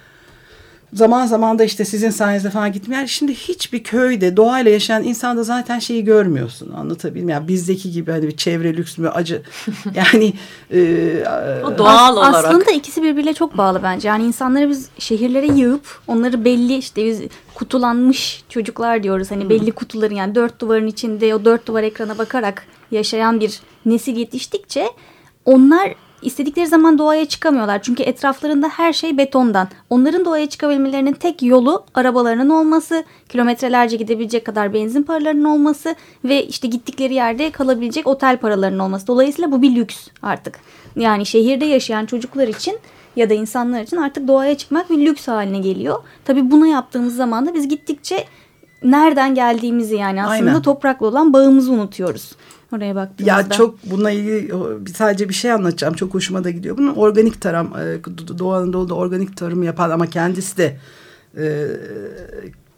zaman 0.94 1.26
zaman 1.26 1.58
da 1.58 1.64
işte 1.64 1.84
sizin 1.84 2.10
sayenizde 2.10 2.50
falan 2.50 2.72
gittim. 2.72 2.92
Yani 2.92 3.08
şimdi 3.08 3.34
hiçbir 3.34 3.82
köyde 3.82 4.36
doğayla 4.36 4.70
yaşayan 4.70 5.04
insanda 5.04 5.42
zaten 5.42 5.78
şeyi 5.78 6.04
görmüyorsun. 6.04 6.72
Anlatabildim 6.72 7.28
yani 7.28 7.48
bizdeki 7.48 7.90
gibi 7.90 8.10
hani 8.10 8.26
bir 8.26 8.36
çevre 8.36 8.76
lüks 8.76 8.98
mü 8.98 9.08
acı. 9.08 9.42
Yani 9.94 10.32
e, 10.72 10.80
o 11.64 11.78
doğal 11.78 12.16
As- 12.16 12.16
olarak. 12.16 12.44
Aslında 12.44 12.70
ikisi 12.70 13.02
birbiriyle 13.02 13.34
çok 13.34 13.56
bağlı 13.58 13.82
bence. 13.82 14.08
Yani 14.08 14.24
insanları 14.24 14.70
biz 14.70 14.88
şehirlere 14.98 15.46
yığıp 15.46 16.00
onları 16.06 16.44
belli 16.44 16.76
işte 16.76 17.04
biz 17.04 17.20
kutulanmış 17.54 18.44
çocuklar 18.48 19.02
diyoruz. 19.02 19.30
Hani 19.30 19.48
belli 19.50 19.72
kutuların 19.72 20.14
yani 20.14 20.34
dört 20.34 20.60
duvarın 20.60 20.86
içinde 20.86 21.34
o 21.34 21.44
dört 21.44 21.66
duvar 21.66 21.82
ekrana 21.82 22.18
bakarak 22.18 22.66
yaşayan 22.90 23.40
bir 23.40 23.60
nesil 23.86 24.16
yetiştikçe 24.16 24.86
onlar 25.44 25.94
istedikleri 26.24 26.66
zaman 26.66 26.98
doğaya 26.98 27.24
çıkamıyorlar. 27.26 27.82
Çünkü 27.82 28.02
etraflarında 28.02 28.68
her 28.68 28.92
şey 28.92 29.18
betondan. 29.18 29.68
Onların 29.90 30.24
doğaya 30.24 30.48
çıkabilmelerinin 30.48 31.12
tek 31.12 31.42
yolu 31.42 31.84
arabalarının 31.94 32.50
olması, 32.50 33.04
kilometrelerce 33.28 33.96
gidebilecek 33.96 34.44
kadar 34.44 34.74
benzin 34.74 35.02
paralarının 35.02 35.44
olması 35.44 35.94
ve 36.24 36.46
işte 36.46 36.68
gittikleri 36.68 37.14
yerde 37.14 37.50
kalabilecek 37.50 38.06
otel 38.06 38.36
paralarının 38.36 38.78
olması. 38.78 39.06
Dolayısıyla 39.06 39.52
bu 39.52 39.62
bir 39.62 39.76
lüks 39.76 40.08
artık. 40.22 40.60
Yani 40.96 41.26
şehirde 41.26 41.64
yaşayan 41.64 42.06
çocuklar 42.06 42.48
için 42.48 42.78
ya 43.16 43.30
da 43.30 43.34
insanlar 43.34 43.82
için 43.82 43.96
artık 43.96 44.28
doğaya 44.28 44.56
çıkmak 44.56 44.90
bir 44.90 45.06
lüks 45.06 45.28
haline 45.28 45.58
geliyor. 45.58 46.02
Tabii 46.24 46.50
bunu 46.50 46.66
yaptığımız 46.66 47.16
zaman 47.16 47.46
da 47.46 47.54
biz 47.54 47.68
gittikçe 47.68 48.24
nereden 48.82 49.34
geldiğimizi 49.34 49.96
yani 49.96 50.24
aslında 50.24 50.50
Aynen. 50.50 50.62
toprakla 50.62 51.06
olan 51.06 51.32
bağımızı 51.32 51.72
unutuyoruz. 51.72 52.32
Oraya 52.74 52.94
baktığımızda. 52.94 53.40
Ya 53.40 53.48
çok 53.48 53.90
bununla 53.90 54.10
ilgili 54.10 54.52
sadece 54.94 55.28
bir 55.28 55.34
şey 55.34 55.52
anlatacağım. 55.52 55.94
Çok 55.94 56.14
hoşuma 56.14 56.44
da 56.44 56.50
gidiyor. 56.50 56.78
Bunun 56.78 56.94
organik 56.94 57.40
tarım, 57.40 57.66
e, 57.66 58.38
Doğu 58.38 58.52
Anadolu'da 58.52 58.94
organik 58.94 59.36
tarım 59.36 59.62
yapan 59.62 59.90
ama 59.90 60.06
kendisi 60.06 60.56
de 60.56 60.76
e, 61.36 61.66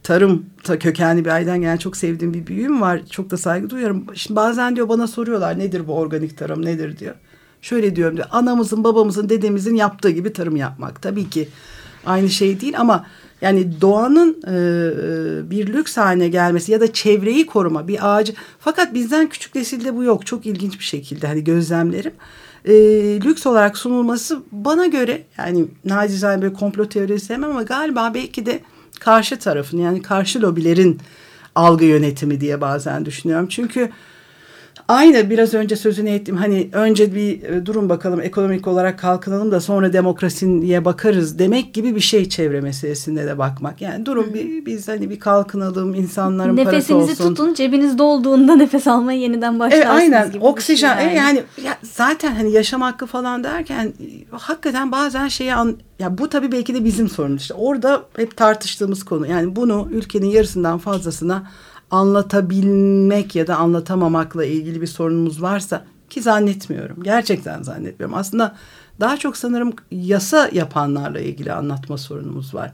tarım 0.02 0.46
ta 0.62 0.78
kökenli 0.78 1.24
bir 1.24 1.30
aileden 1.30 1.60
gelen 1.60 1.76
çok 1.76 1.96
sevdiğim 1.96 2.34
bir 2.34 2.46
büyüğüm 2.46 2.80
var. 2.80 3.00
Çok 3.10 3.30
da 3.30 3.36
saygı 3.36 3.70
duyuyorum. 3.70 4.06
Şimdi 4.14 4.36
bazen 4.36 4.76
diyor 4.76 4.88
bana 4.88 5.06
soruyorlar 5.06 5.58
nedir 5.58 5.88
bu 5.88 5.94
organik 5.94 6.38
tarım 6.38 6.64
nedir 6.64 6.98
diyor. 6.98 7.14
Şöyle 7.62 7.96
diyorum 7.96 8.16
diyor 8.16 8.28
anamızın 8.30 8.84
babamızın 8.84 9.28
dedemizin 9.28 9.74
yaptığı 9.74 10.10
gibi 10.10 10.32
tarım 10.32 10.56
yapmak. 10.56 11.02
Tabii 11.02 11.30
ki 11.30 11.48
aynı 12.06 12.28
şey 12.28 12.60
değil 12.60 12.80
ama 12.80 13.06
yani 13.40 13.80
doğanın 13.80 14.42
e, 14.46 14.50
e, 14.50 15.50
bir 15.50 15.66
lüks 15.66 15.96
haline 15.96 16.28
gelmesi 16.28 16.72
ya 16.72 16.80
da 16.80 16.92
çevreyi 16.92 17.46
koruma 17.46 17.88
bir 17.88 18.16
ağacı. 18.16 18.34
Fakat 18.60 18.94
bizden 18.94 19.28
küçük 19.28 19.54
nesilde 19.54 19.96
bu 19.96 20.04
yok. 20.04 20.26
Çok 20.26 20.46
ilginç 20.46 20.78
bir 20.78 20.84
şekilde 20.84 21.26
hani 21.26 21.44
gözlemlerim. 21.44 22.12
E, 22.64 22.74
lüks 23.20 23.46
olarak 23.46 23.78
sunulması 23.78 24.42
bana 24.52 24.86
göre 24.86 25.22
yani 25.38 25.64
nacizane 25.84 26.42
böyle 26.42 26.54
komplo 26.54 26.88
teorisi 26.88 27.26
sevmem 27.26 27.50
ama 27.50 27.62
galiba 27.62 28.14
belki 28.14 28.46
de 28.46 28.60
karşı 29.00 29.38
tarafın 29.38 29.78
yani 29.78 30.02
karşı 30.02 30.42
lobilerin 30.42 31.00
algı 31.54 31.84
yönetimi 31.84 32.40
diye 32.40 32.60
bazen 32.60 33.04
düşünüyorum. 33.04 33.46
Çünkü 33.50 33.90
Aynı 34.88 35.30
biraz 35.30 35.54
önce 35.54 35.76
sözünü 35.76 36.10
ettim 36.10 36.36
hani 36.36 36.68
önce 36.72 37.14
bir 37.14 37.42
e, 37.42 37.66
durum 37.66 37.88
bakalım 37.88 38.20
ekonomik 38.20 38.68
olarak 38.68 38.98
kalkınalım 38.98 39.50
da 39.50 39.60
sonra 39.60 39.92
demokrasiye 39.92 40.84
bakarız 40.84 41.38
demek 41.38 41.74
gibi 41.74 41.94
bir 41.94 42.00
şey 42.00 42.28
çevre 42.28 42.60
meselesinde 42.60 43.26
de 43.26 43.38
bakmak. 43.38 43.80
Yani 43.80 44.06
durun 44.06 44.34
bir, 44.34 44.66
biz 44.66 44.88
hani 44.88 45.10
bir 45.10 45.20
kalkınalım 45.20 45.94
insanların 45.94 46.56
parası 46.56 46.70
Nefesinizi 46.70 47.22
olsun. 47.22 47.34
tutun 47.34 47.54
cebiniz 47.54 47.98
dolduğunda 47.98 48.56
nefes 48.56 48.86
almaya 48.86 49.18
yeniden 49.20 49.58
başlarsınız 49.58 50.02
Evet 50.02 50.14
aynen 50.14 50.32
gibi 50.32 50.44
oksijen 50.44 50.96
şey 50.96 51.06
yani. 51.06 51.16
yani 51.16 51.42
ya 51.64 51.76
zaten 51.82 52.34
hani 52.34 52.52
yaşam 52.52 52.80
hakkı 52.80 53.06
falan 53.06 53.44
derken 53.44 53.86
e, 53.86 54.36
hakikaten 54.36 54.92
bazen 54.92 55.28
şeyi 55.28 55.54
an 55.54 55.76
ya 55.98 56.18
bu 56.18 56.28
tabii 56.28 56.52
belki 56.52 56.74
de 56.74 56.84
bizim 56.84 57.08
sorunumuz 57.08 57.42
işte 57.42 57.54
orada 57.54 58.02
hep 58.16 58.36
tartıştığımız 58.36 59.04
konu 59.04 59.26
yani 59.26 59.56
bunu 59.56 59.88
ülkenin 59.90 60.26
yarısından 60.26 60.78
fazlasına 60.78 61.42
anlatabilmek 61.90 63.36
ya 63.36 63.46
da 63.46 63.56
anlatamamakla 63.56 64.44
ilgili 64.44 64.80
bir 64.80 64.86
sorunumuz 64.86 65.42
varsa 65.42 65.84
ki 66.10 66.22
zannetmiyorum. 66.22 67.02
Gerçekten 67.02 67.62
zannetmiyorum. 67.62 68.16
Aslında 68.16 68.56
daha 69.00 69.16
çok 69.16 69.36
sanırım 69.36 69.72
yasa 69.90 70.48
yapanlarla 70.52 71.20
ilgili 71.20 71.52
anlatma 71.52 71.98
sorunumuz 71.98 72.54
var. 72.54 72.72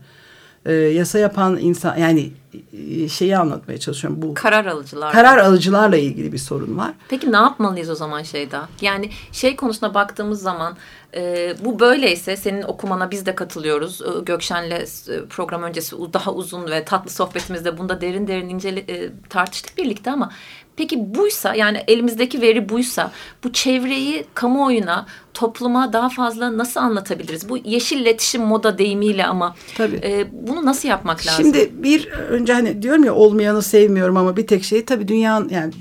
Ee, 0.66 0.72
yasa 0.72 1.18
yapan 1.18 1.58
insan 1.60 1.96
yani 1.96 2.30
e, 2.72 3.08
şeyi 3.08 3.36
anlatmaya 3.36 3.78
çalışıyorum. 3.78 4.22
Bu 4.22 4.34
Karar 4.34 4.66
alıcılar. 4.66 5.12
karar 5.12 5.38
alıcılarla 5.38 5.96
ilgili 5.96 6.32
bir 6.32 6.38
sorun 6.38 6.78
var. 6.78 6.92
Peki 7.08 7.32
ne 7.32 7.36
yapmalıyız 7.36 7.90
o 7.90 7.94
zaman 7.94 8.22
Şeyda? 8.22 8.68
Yani 8.80 9.10
şey 9.32 9.56
konusuna 9.56 9.94
baktığımız 9.94 10.42
zaman 10.42 10.76
e, 11.14 11.54
bu 11.64 11.80
böyleyse 11.80 12.36
senin 12.36 12.62
okumana 12.62 13.10
biz 13.10 13.26
de 13.26 13.34
katılıyoruz. 13.34 14.02
E, 14.02 14.20
Gökşen'le 14.24 14.70
e, 14.70 14.86
program 15.30 15.62
öncesi 15.62 15.96
daha 16.12 16.32
uzun 16.32 16.70
ve 16.70 16.84
tatlı 16.84 17.10
sohbetimizde 17.10 17.78
bunda 17.78 18.00
derin 18.00 18.26
derin 18.26 18.48
incele, 18.48 18.80
e, 18.80 19.10
tartıştık 19.28 19.78
birlikte 19.78 20.10
ama 20.10 20.30
peki 20.76 21.14
buysa 21.14 21.54
yani 21.54 21.84
elimizdeki 21.88 22.40
veri 22.40 22.68
buysa 22.68 23.12
bu 23.44 23.52
çevreyi 23.52 24.24
kamuoyuna 24.34 25.06
topluma 25.34 25.92
daha 25.92 26.08
fazla 26.08 26.58
nasıl 26.58 26.80
anlatabiliriz? 26.80 27.48
Bu 27.48 27.56
yeşil 27.56 28.00
iletişim 28.00 28.42
moda 28.42 28.78
deyimiyle 28.78 29.26
ama 29.26 29.54
Tabii. 29.76 30.00
e, 30.04 30.26
bunu 30.32 30.64
nasıl 30.64 30.88
yapmak 30.88 31.26
lazım? 31.26 31.44
Şimdi 31.44 31.70
bir 31.82 32.08
önce 32.08 32.52
hani 32.52 32.82
diyorum 32.82 33.04
ya 33.04 33.14
olmayanı 33.14 33.62
sevmiyorum 33.62 34.16
ama 34.16 34.36
bir 34.36 34.46
tek 34.46 34.64
şey 34.64 34.84
tabii 34.84 35.08
dünyanın 35.08 35.48
yani 35.48 35.72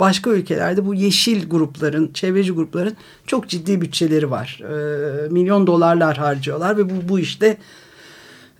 başka 0.00 0.30
ülkelerde 0.30 0.86
bu 0.86 0.94
yeşil 0.94 1.48
grupların, 1.48 2.10
çevreci 2.12 2.52
grupların 2.52 2.96
çok 3.26 3.48
ciddi 3.48 3.80
bütçeleri 3.80 4.30
var. 4.30 4.60
Ee, 4.62 5.28
milyon 5.28 5.66
dolarlar 5.66 6.16
harcıyorlar 6.16 6.76
ve 6.76 6.90
bu, 6.90 7.08
bu 7.08 7.18
işte 7.18 7.56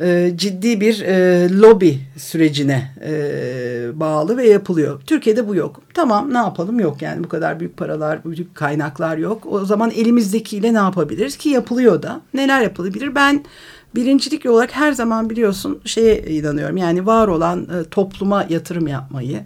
e, 0.01 0.33
ciddi 0.37 0.81
bir 0.81 1.01
e, 1.01 1.49
lobi 1.61 1.99
sürecine 2.17 2.91
e, 3.05 3.13
bağlı 3.95 4.37
ve 4.37 4.49
yapılıyor. 4.49 5.01
Türkiye'de 5.07 5.49
bu 5.49 5.55
yok. 5.55 5.81
Tamam 5.95 6.35
ne 6.35 6.39
yapalım 6.39 6.81
yok 6.81 7.03
yani 7.03 7.25
bu 7.25 7.29
kadar 7.29 7.61
büyük 7.61 7.77
paralar, 7.77 8.25
büyük 8.25 8.55
kaynaklar 8.55 9.17
yok. 9.17 9.47
O 9.47 9.65
zaman 9.65 9.91
elimizdekiyle 9.91 10.75
ne 10.75 10.79
yapabiliriz 10.79 11.37
ki 11.37 11.49
yapılıyor 11.49 12.03
da. 12.03 12.21
Neler 12.35 12.61
yapılabilir? 12.63 13.15
Ben 13.15 13.45
birincilik 13.95 14.47
olarak 14.47 14.77
her 14.77 14.93
zaman 14.93 15.31
biliyorsun 15.31 15.81
şeye 15.85 16.23
inanıyorum. 16.23 16.77
Yani 16.77 17.07
var 17.07 17.29
olan 17.29 17.63
e, 17.63 17.85
topluma 17.85 18.47
yatırım 18.49 18.87
yapmayı. 18.87 19.41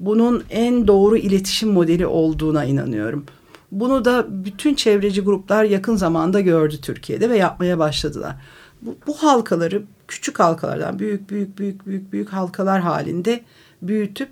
Bunun 0.00 0.44
en 0.50 0.86
doğru 0.88 1.16
iletişim 1.16 1.72
modeli 1.72 2.06
olduğuna 2.06 2.64
inanıyorum. 2.64 3.24
Bunu 3.72 4.04
da 4.04 4.26
bütün 4.28 4.74
çevreci 4.74 5.20
gruplar 5.20 5.64
yakın 5.64 5.96
zamanda 5.96 6.40
gördü 6.40 6.76
Türkiye'de 6.82 7.30
ve 7.30 7.36
yapmaya 7.36 7.78
başladılar. 7.78 8.36
Bu, 8.82 8.96
bu 9.06 9.14
halkaları 9.14 9.82
küçük 10.08 10.40
halkalardan 10.40 10.98
büyük 10.98 11.30
büyük 11.30 11.58
büyük 11.58 11.86
büyük 11.86 12.12
büyük 12.12 12.28
halkalar 12.28 12.80
halinde 12.80 13.40
büyütüp 13.82 14.28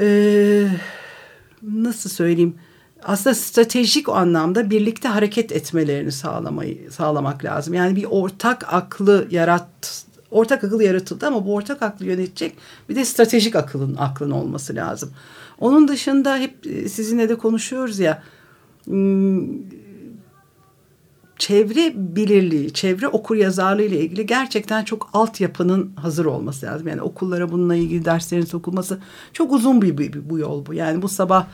eee, 0.00 0.68
nasıl 1.62 2.10
söyleyeyim 2.10 2.54
aslında 3.02 3.34
stratejik 3.34 4.08
anlamda 4.08 4.70
birlikte 4.70 5.08
hareket 5.08 5.52
etmelerini 5.52 6.12
sağlamayı 6.12 6.90
sağlamak 6.90 7.44
lazım. 7.44 7.74
Yani 7.74 7.96
bir 7.96 8.04
ortak 8.04 8.74
aklı 8.74 9.26
yarat 9.30 10.04
ortak 10.30 10.64
akıl 10.64 10.80
yaratıldı 10.80 11.26
ama 11.26 11.46
bu 11.46 11.54
ortak 11.54 11.82
aklı 11.82 12.06
yönetecek 12.06 12.56
bir 12.88 12.96
de 12.96 13.04
stratejik 13.04 13.56
akılın 13.56 13.96
aklın 13.96 14.30
olması 14.30 14.74
lazım. 14.74 15.10
Onun 15.60 15.88
dışında 15.88 16.36
hep 16.36 16.66
e, 16.66 16.88
sizinle 16.88 17.28
de 17.28 17.34
konuşuyoruz 17.34 17.98
ya 17.98 18.22
çevre 21.38 21.92
bilirliği, 21.96 22.72
çevre 22.72 23.08
okur 23.08 23.36
yazarlığı 23.36 23.82
ile 23.82 24.00
ilgili 24.00 24.26
gerçekten 24.26 24.84
çok 24.84 25.10
altyapının 25.12 25.92
hazır 25.96 26.24
olması 26.24 26.66
lazım. 26.66 26.88
Yani 26.88 27.02
okullara 27.02 27.52
bununla 27.52 27.76
ilgili 27.76 28.04
derslerin 28.04 28.44
sokulması 28.44 28.98
çok 29.32 29.52
uzun 29.52 29.82
bir, 29.82 29.98
bir 29.98 30.30
bu 30.30 30.38
yol 30.38 30.66
bu. 30.66 30.74
Yani 30.74 31.02
bu 31.02 31.08
sabah 31.08 31.46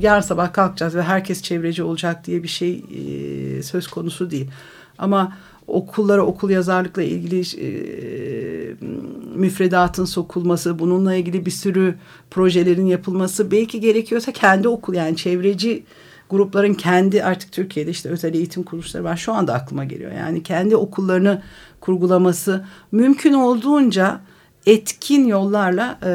yarın 0.00 0.20
sabah 0.20 0.52
kalkacağız 0.52 0.94
ve 0.94 1.02
herkes 1.02 1.42
çevreci 1.42 1.82
olacak 1.82 2.26
diye 2.26 2.42
bir 2.42 2.48
şey 2.48 2.84
e, 2.94 3.62
söz 3.62 3.86
konusu 3.86 4.30
değil. 4.30 4.50
Ama 4.98 5.36
okullara 5.66 6.22
okul 6.22 6.50
yazarlıkla 6.50 7.02
ilgili 7.02 7.40
e, 7.40 7.68
müfredatın 9.34 10.04
sokulması, 10.04 10.78
bununla 10.78 11.14
ilgili 11.14 11.46
bir 11.46 11.50
sürü 11.50 11.94
projelerin 12.30 12.86
yapılması 12.86 13.50
belki 13.50 13.80
gerekiyorsa 13.80 14.32
kendi 14.32 14.68
okul 14.68 14.94
yani 14.94 15.16
çevreci 15.16 15.84
grupların 16.32 16.74
kendi 16.74 17.24
artık 17.24 17.52
Türkiye'de 17.52 17.90
işte 17.90 18.08
özel 18.08 18.34
eğitim 18.34 18.62
kuruluşları 18.62 19.04
var. 19.04 19.16
Şu 19.16 19.32
anda 19.32 19.54
aklıma 19.54 19.84
geliyor. 19.84 20.12
Yani 20.12 20.42
kendi 20.42 20.76
okullarını 20.76 21.42
kurgulaması 21.80 22.64
mümkün 22.92 23.32
olduğunca 23.32 24.20
etkin 24.66 25.26
yollarla 25.26 25.98
e, 26.02 26.12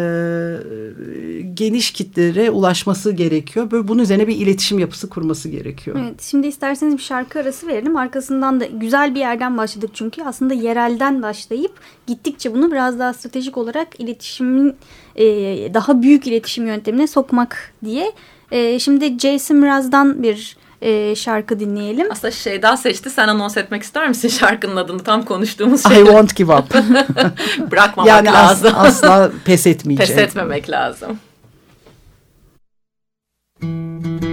geniş 1.54 1.92
kitlere 1.92 2.50
ulaşması 2.50 3.12
gerekiyor. 3.12 3.72
Böyle 3.72 3.88
bunun 3.88 4.04
üzerine 4.04 4.28
bir 4.28 4.36
iletişim 4.36 4.80
yapısı 4.80 5.10
kurması 5.10 5.50
gerekiyor. 5.50 5.98
Evet, 6.04 6.22
şimdi 6.22 6.48
isterseniz 6.48 6.98
bir 6.98 7.02
şarkı 7.02 7.40
arası 7.40 7.68
verelim. 7.68 7.96
Arkasından 7.96 8.60
da 8.60 8.66
güzel 8.66 9.16
bir 9.16 9.20
yerden 9.20 9.58
başladık 9.58 9.90
çünkü 9.94 10.24
aslında 10.24 10.54
yerelden 10.54 11.22
başlayıp 11.22 11.72
gittikçe 12.08 12.54
bunu 12.54 12.72
biraz 12.72 13.00
daha 13.00 13.14
stratejik 13.14 13.58
olarak 13.58 14.00
iletişimin 14.00 14.76
e, 15.16 15.26
daha 15.74 16.02
büyük 16.02 16.28
iletişim 16.28 16.68
yöntemine 16.68 17.08
sokmak 17.08 17.74
diye. 17.86 18.12
E, 18.51 18.80
şimdi 18.80 19.20
Jason 19.20 19.58
Mraz'dan 19.58 20.24
bir 20.24 20.58
e, 20.82 21.16
şarkı 21.16 21.60
dinleyelim. 21.60 22.12
Aslında 22.12 22.32
şey 22.32 22.62
daha 22.62 22.77
seçti. 22.77 23.10
Sen 23.10 23.27
anons 23.27 23.58
etmek 23.58 23.84
ister 23.84 24.08
misin 24.08 24.30
şarkının 24.30 24.75
adını? 24.75 25.04
Tam 25.04 25.25
konuştuğumuz 25.25 25.84
şey. 25.88 26.01
I 26.01 26.06
won't 26.06 26.36
give 26.36 26.54
up. 26.54 26.74
Bırakmamak 27.72 28.10
yani 28.10 28.27
lazım. 28.27 28.68
Yani 28.68 28.77
as, 28.77 29.04
asla 29.04 29.32
pes 29.46 29.68
etmeyeceğim. 29.68 30.16
Pes 30.16 30.27
etmemek 30.27 30.70
lazım. 30.70 31.20
look 33.63 34.27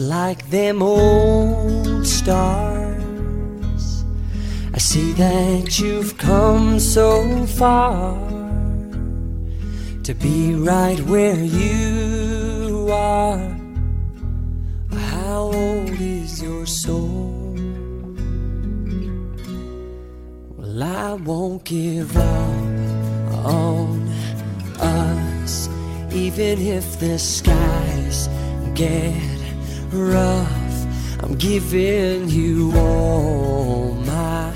like 0.00 0.50
them 0.50 0.82
old 0.82 2.06
stars. 2.06 4.04
I 4.72 4.78
see 4.78 5.12
that 5.12 5.78
you've 5.78 6.16
come 6.18 6.78
so 6.78 7.46
far 7.46 8.16
to 10.04 10.14
be 10.14 10.54
right 10.54 11.00
where 11.00 11.42
you 11.42 12.88
are. 12.90 13.56
How 14.92 15.50
old 15.52 16.00
is 16.00 16.42
your 16.42 16.66
soul? 16.66 17.54
Well, 20.56 20.82
I 20.82 21.14
won't 21.14 21.64
give 21.64 22.16
up 22.16 23.44
on 23.44 24.08
us, 24.78 25.68
even 26.12 26.60
if 26.60 27.00
the 27.00 27.18
skies 27.18 28.28
get 28.74 29.37
rough. 29.92 31.22
I'm 31.22 31.34
giving 31.36 32.28
you 32.28 32.72
all 32.76 33.94
my 33.94 34.52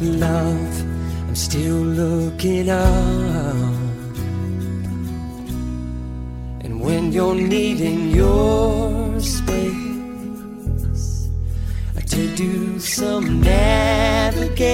love. 0.00 0.80
I'm 1.28 1.34
still 1.34 1.76
looking 1.76 2.70
up. 2.70 3.54
And 6.64 6.80
when 6.80 7.12
you're 7.12 7.34
needing 7.34 8.10
your 8.10 9.20
space 9.20 9.74
to 12.06 12.36
do 12.36 12.78
some 12.78 13.40
navigating, 13.40 14.68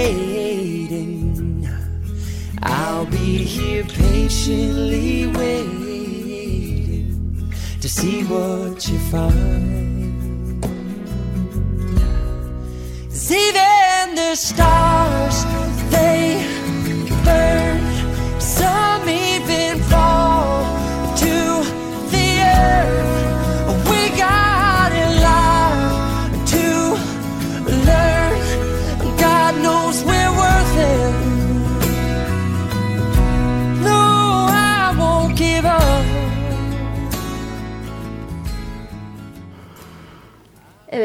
I'll 2.62 3.06
be 3.06 3.38
here 3.38 3.84
patiently 3.84 5.26
waiting 5.26 5.83
to 7.84 7.90
see 7.90 8.22
what 8.22 8.88
you 8.88 8.98
find. 9.10 10.58
'Cause 13.10 13.30
even 13.30 14.14
the 14.14 14.34
stars, 14.34 14.93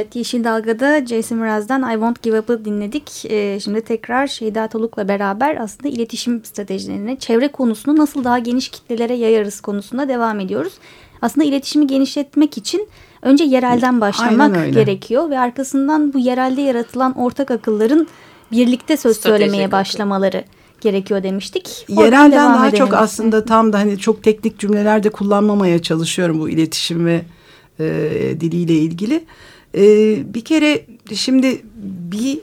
Evet 0.10 0.16
Yeşil 0.16 0.44
Dalga'da 0.44 1.06
Jason 1.06 1.38
Mraz'dan 1.38 1.92
I 1.92 1.94
Won't 1.94 2.24
Give 2.24 2.40
Up'ı 2.40 2.66
dinledik. 2.66 3.26
Ee, 3.26 3.60
şimdi 3.64 3.82
tekrar 3.82 4.28
Şeyda 4.28 4.68
Toluk'la 4.68 5.08
beraber 5.08 5.58
aslında 5.62 5.88
iletişim 5.90 6.46
stratejilerine, 6.46 7.20
çevre 7.20 7.48
konusunu 7.48 7.98
nasıl 7.98 8.24
daha 8.24 8.40
geniş 8.40 8.70
kitlelere 8.70 9.14
yayarız 9.14 9.62
konusunda 9.62 10.08
devam 10.10 10.40
ediyoruz. 10.40 10.74
Aslında 11.22 11.48
iletişimi 11.48 11.88
genişletmek 11.88 12.58
için 12.58 12.88
önce 13.22 13.44
yerelden 13.44 14.02
başlamak 14.02 14.74
gerekiyor 14.74 15.30
ve 15.30 15.40
arkasından 15.40 16.14
bu 16.14 16.20
yerelde 16.20 16.62
yaratılan 16.62 17.18
ortak 17.18 17.52
akılların 17.52 18.08
birlikte 18.52 18.98
söz 18.98 19.18
Stratejik 19.18 19.40
söylemeye 19.40 19.68
akıl. 19.68 19.78
başlamaları 19.78 20.44
gerekiyor 20.82 21.24
demiştik. 21.24 21.86
Oradan 21.90 22.04
Yerelden 22.04 22.54
daha 22.54 22.68
edelim. 22.68 22.86
çok 22.86 22.94
aslında 22.94 23.46
tam 23.46 23.74
da 23.74 23.80
hani 23.80 23.98
çok 23.98 24.24
teknik 24.24 24.60
cümlelerde 24.60 25.10
kullanmamaya 25.10 25.82
çalışıyorum 25.82 26.40
bu 26.40 26.50
iletişim 26.50 27.06
ve 27.06 27.22
e, 27.80 27.86
diliyle 28.40 28.74
ilgili. 28.74 29.26
E, 29.76 29.84
bir 30.34 30.42
kere 30.42 30.86
şimdi 31.14 31.62
bir 32.12 32.40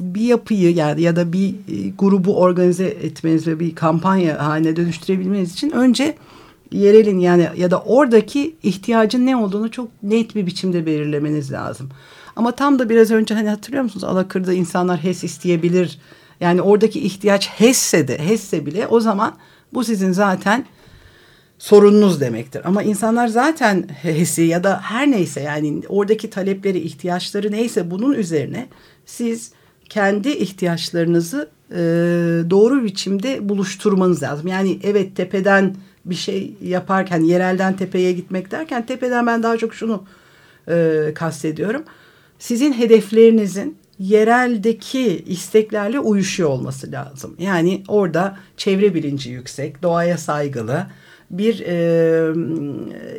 bir 0.00 0.20
yapıyı 0.20 0.74
yani 0.74 1.02
ya 1.02 1.16
da 1.16 1.32
bir 1.32 1.48
e, 1.48 1.88
grubu 1.98 2.38
organize 2.38 2.84
etmeniz 2.84 3.46
ve 3.46 3.60
bir 3.60 3.74
kampanya 3.74 4.46
haline 4.46 4.76
dönüştürebilmeniz 4.76 5.52
için 5.52 5.70
önce 5.70 6.16
yerelin 6.72 7.18
yani 7.18 7.48
ya 7.56 7.70
da 7.70 7.80
oradaki 7.80 8.54
ihtiyacın 8.62 9.26
ne 9.26 9.36
olduğunu 9.36 9.70
çok 9.70 9.88
net 10.02 10.34
bir 10.34 10.46
biçimde 10.46 10.86
belirlemeniz 10.86 11.52
lazım. 11.52 11.88
Ama 12.36 12.52
tam 12.52 12.78
da 12.78 12.88
biraz 12.88 13.10
önce 13.10 13.34
hani 13.34 13.48
hatırlıyor 13.48 13.84
musunuz 13.84 14.04
Alakır'da 14.04 14.52
insanlar 14.52 15.04
HES 15.04 15.24
isteyebilir. 15.24 15.98
Yani 16.40 16.62
oradaki 16.62 17.00
ihtiyaç 17.00 17.48
HES'se 17.48 18.08
de 18.08 18.18
HES'se 18.18 18.66
bile 18.66 18.86
o 18.86 19.00
zaman 19.00 19.34
bu 19.72 19.84
sizin 19.84 20.12
zaten 20.12 20.64
sorununuz 21.60 22.20
demektir. 22.20 22.62
Ama 22.64 22.82
insanlar 22.82 23.28
zaten 23.28 23.88
HES'i 24.02 24.42
ya 24.42 24.64
da 24.64 24.80
her 24.82 25.10
neyse 25.10 25.40
yani 25.40 25.82
oradaki 25.88 26.30
talepleri, 26.30 26.78
ihtiyaçları 26.78 27.52
neyse 27.52 27.90
bunun 27.90 28.12
üzerine 28.12 28.68
siz 29.06 29.52
kendi 29.88 30.28
ihtiyaçlarınızı 30.28 31.48
e, 31.70 31.76
doğru 32.50 32.84
biçimde 32.84 33.48
buluşturmanız 33.48 34.22
lazım. 34.22 34.46
Yani 34.46 34.78
evet 34.82 35.16
tepeden 35.16 35.76
bir 36.04 36.14
şey 36.14 36.54
yaparken 36.62 37.20
yerelden 37.20 37.76
tepeye 37.76 38.12
gitmek 38.12 38.50
derken 38.50 38.86
tepeden 38.86 39.26
ben 39.26 39.42
daha 39.42 39.56
çok 39.56 39.74
şunu 39.74 40.04
e, 40.68 41.06
kastediyorum. 41.14 41.82
Sizin 42.38 42.72
hedeflerinizin 42.72 43.76
yereldeki 43.98 45.24
isteklerle 45.26 46.00
uyuşuyor 46.00 46.48
olması 46.48 46.92
lazım. 46.92 47.36
Yani 47.38 47.82
orada 47.88 48.36
çevre 48.56 48.94
bilinci 48.94 49.30
yüksek, 49.30 49.82
doğaya 49.82 50.18
saygılı 50.18 50.86
bir 51.30 51.60
e, 51.60 52.34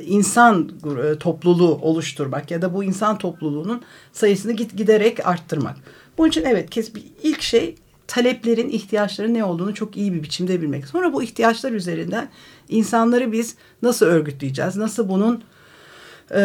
insan 0.05 0.71
e, 1.03 1.17
topluluğu 1.17 1.79
oluşturmak 1.81 2.51
ya 2.51 2.61
da 2.61 2.73
bu 2.73 2.83
insan 2.83 3.17
topluluğunun 3.17 3.81
sayısını 4.13 4.51
git 4.51 4.77
giderek 4.77 5.27
arttırmak. 5.27 5.75
Bunun 6.17 6.29
için 6.29 6.43
evet 6.45 6.69
kes 6.69 6.91
ilk 7.23 7.41
şey 7.41 7.75
taleplerin, 8.07 8.69
ihtiyaçların 8.69 9.33
ne 9.33 9.43
olduğunu 9.43 9.73
çok 9.73 9.97
iyi 9.97 10.13
bir 10.13 10.23
biçimde 10.23 10.61
bilmek. 10.61 10.87
Sonra 10.87 11.13
bu 11.13 11.23
ihtiyaçlar 11.23 11.71
üzerinden 11.71 12.29
insanları 12.69 13.31
biz 13.31 13.55
nasıl 13.81 14.05
örgütleyeceğiz? 14.05 14.77
Nasıl 14.77 15.09
bunun 15.09 15.43
e, 16.35 16.41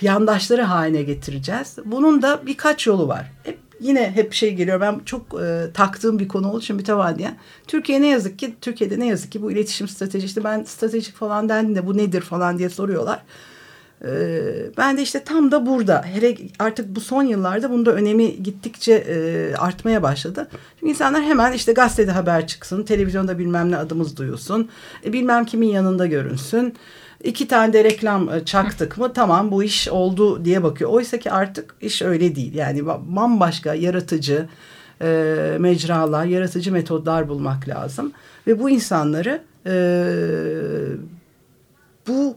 yandaşları 0.00 0.62
haline 0.62 1.02
getireceğiz? 1.02 1.78
Bunun 1.84 2.22
da 2.22 2.42
birkaç 2.46 2.86
yolu 2.86 3.08
var. 3.08 3.32
Hep 3.42 3.58
yine 3.80 4.10
hep 4.10 4.32
şey 4.32 4.54
geliyor. 4.54 4.80
Ben 4.80 5.00
çok 5.04 5.40
e, 5.42 5.66
taktığım 5.74 6.18
bir 6.18 6.28
konu 6.28 6.48
olduğu 6.50 6.60
için 6.60 6.76
mütevadiyen. 6.76 7.36
Türkiye 7.66 8.02
ne 8.02 8.08
yazık 8.08 8.38
ki 8.38 8.54
Türkiye'de 8.60 9.00
ne 9.00 9.06
yazık 9.06 9.32
ki 9.32 9.42
bu 9.42 9.52
iletişim 9.52 9.88
stratejisi 9.88 10.26
işte 10.26 10.44
ben 10.44 10.62
stratejik 10.62 11.14
falan 11.14 11.48
dendiğinde 11.48 11.86
bu 11.86 11.96
nedir 11.96 12.20
falan 12.20 12.58
diye 12.58 12.68
soruyorlar. 12.68 13.22
E, 14.04 14.08
ben 14.76 14.96
de 14.96 15.02
işte 15.02 15.24
tam 15.24 15.50
da 15.52 15.66
burada. 15.66 16.04
Hele 16.04 16.36
artık 16.58 16.96
bu 16.96 17.00
son 17.00 17.22
yıllarda 17.22 17.70
bunda 17.70 17.92
önemi 17.92 18.42
gittikçe 18.42 18.92
e, 18.94 19.54
artmaya 19.56 20.02
başladı. 20.02 20.48
Çünkü 20.80 20.90
insanlar 20.90 21.22
hemen 21.22 21.52
işte 21.52 21.72
gazetede 21.72 22.10
haber 22.10 22.46
çıksın, 22.46 22.82
televizyonda 22.82 23.38
bilmem 23.38 23.70
ne 23.70 23.76
adımız 23.76 24.16
duyulsun, 24.16 24.70
e, 25.04 25.12
bilmem 25.12 25.44
kimin 25.44 25.68
yanında 25.68 26.06
görünsün 26.06 26.74
iki 27.24 27.48
tane 27.48 27.72
de 27.72 27.84
reklam 27.84 28.30
e, 28.30 28.44
çaktık 28.44 28.98
mı 28.98 29.12
tamam 29.12 29.50
bu 29.50 29.62
iş 29.62 29.88
oldu 29.88 30.44
diye 30.44 30.62
bakıyor. 30.62 30.90
Oysa 30.90 31.18
ki 31.18 31.32
artık 31.32 31.74
iş 31.80 32.02
öyle 32.02 32.36
değil. 32.36 32.54
Yani 32.54 32.86
bambaşka 32.86 33.74
yaratıcı 33.74 34.48
e, 35.02 35.06
mecralar, 35.60 36.24
yaratıcı 36.24 36.72
metodlar 36.72 37.28
bulmak 37.28 37.68
lazım. 37.68 38.12
Ve 38.46 38.60
bu 38.60 38.70
insanları 38.70 39.42
e, 39.66 39.74
bu 42.08 42.36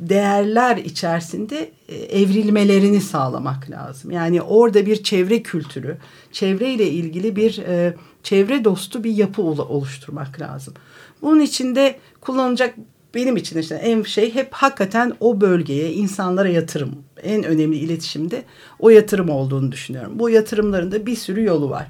değerler 0.00 0.76
içerisinde 0.76 1.70
e, 1.88 1.96
evrilmelerini 1.96 3.00
sağlamak 3.00 3.70
lazım. 3.70 4.10
Yani 4.10 4.42
orada 4.42 4.86
bir 4.86 5.02
çevre 5.02 5.42
kültürü, 5.42 5.96
çevreyle 6.32 6.90
ilgili 6.90 7.36
bir 7.36 7.58
e, 7.58 7.94
çevre 8.22 8.64
dostu 8.64 9.04
bir 9.04 9.10
yapı 9.10 9.42
oluşturmak 9.42 10.40
lazım. 10.40 10.74
Bunun 11.22 11.40
içinde 11.40 11.98
kullanılacak 12.20 12.74
benim 13.14 13.36
için 13.36 13.58
işte 13.58 13.74
en 13.74 14.02
şey 14.02 14.34
hep 14.34 14.52
hakikaten 14.52 15.12
o 15.20 15.40
bölgeye 15.40 15.92
insanlara 15.92 16.48
yatırım. 16.48 16.94
En 17.22 17.44
önemli 17.44 17.76
iletişimde 17.76 18.42
o 18.78 18.90
yatırım 18.90 19.28
olduğunu 19.28 19.72
düşünüyorum. 19.72 20.12
Bu 20.18 20.30
yatırımların 20.30 20.92
da 20.92 21.06
bir 21.06 21.16
sürü 21.16 21.44
yolu 21.44 21.70
var. 21.70 21.86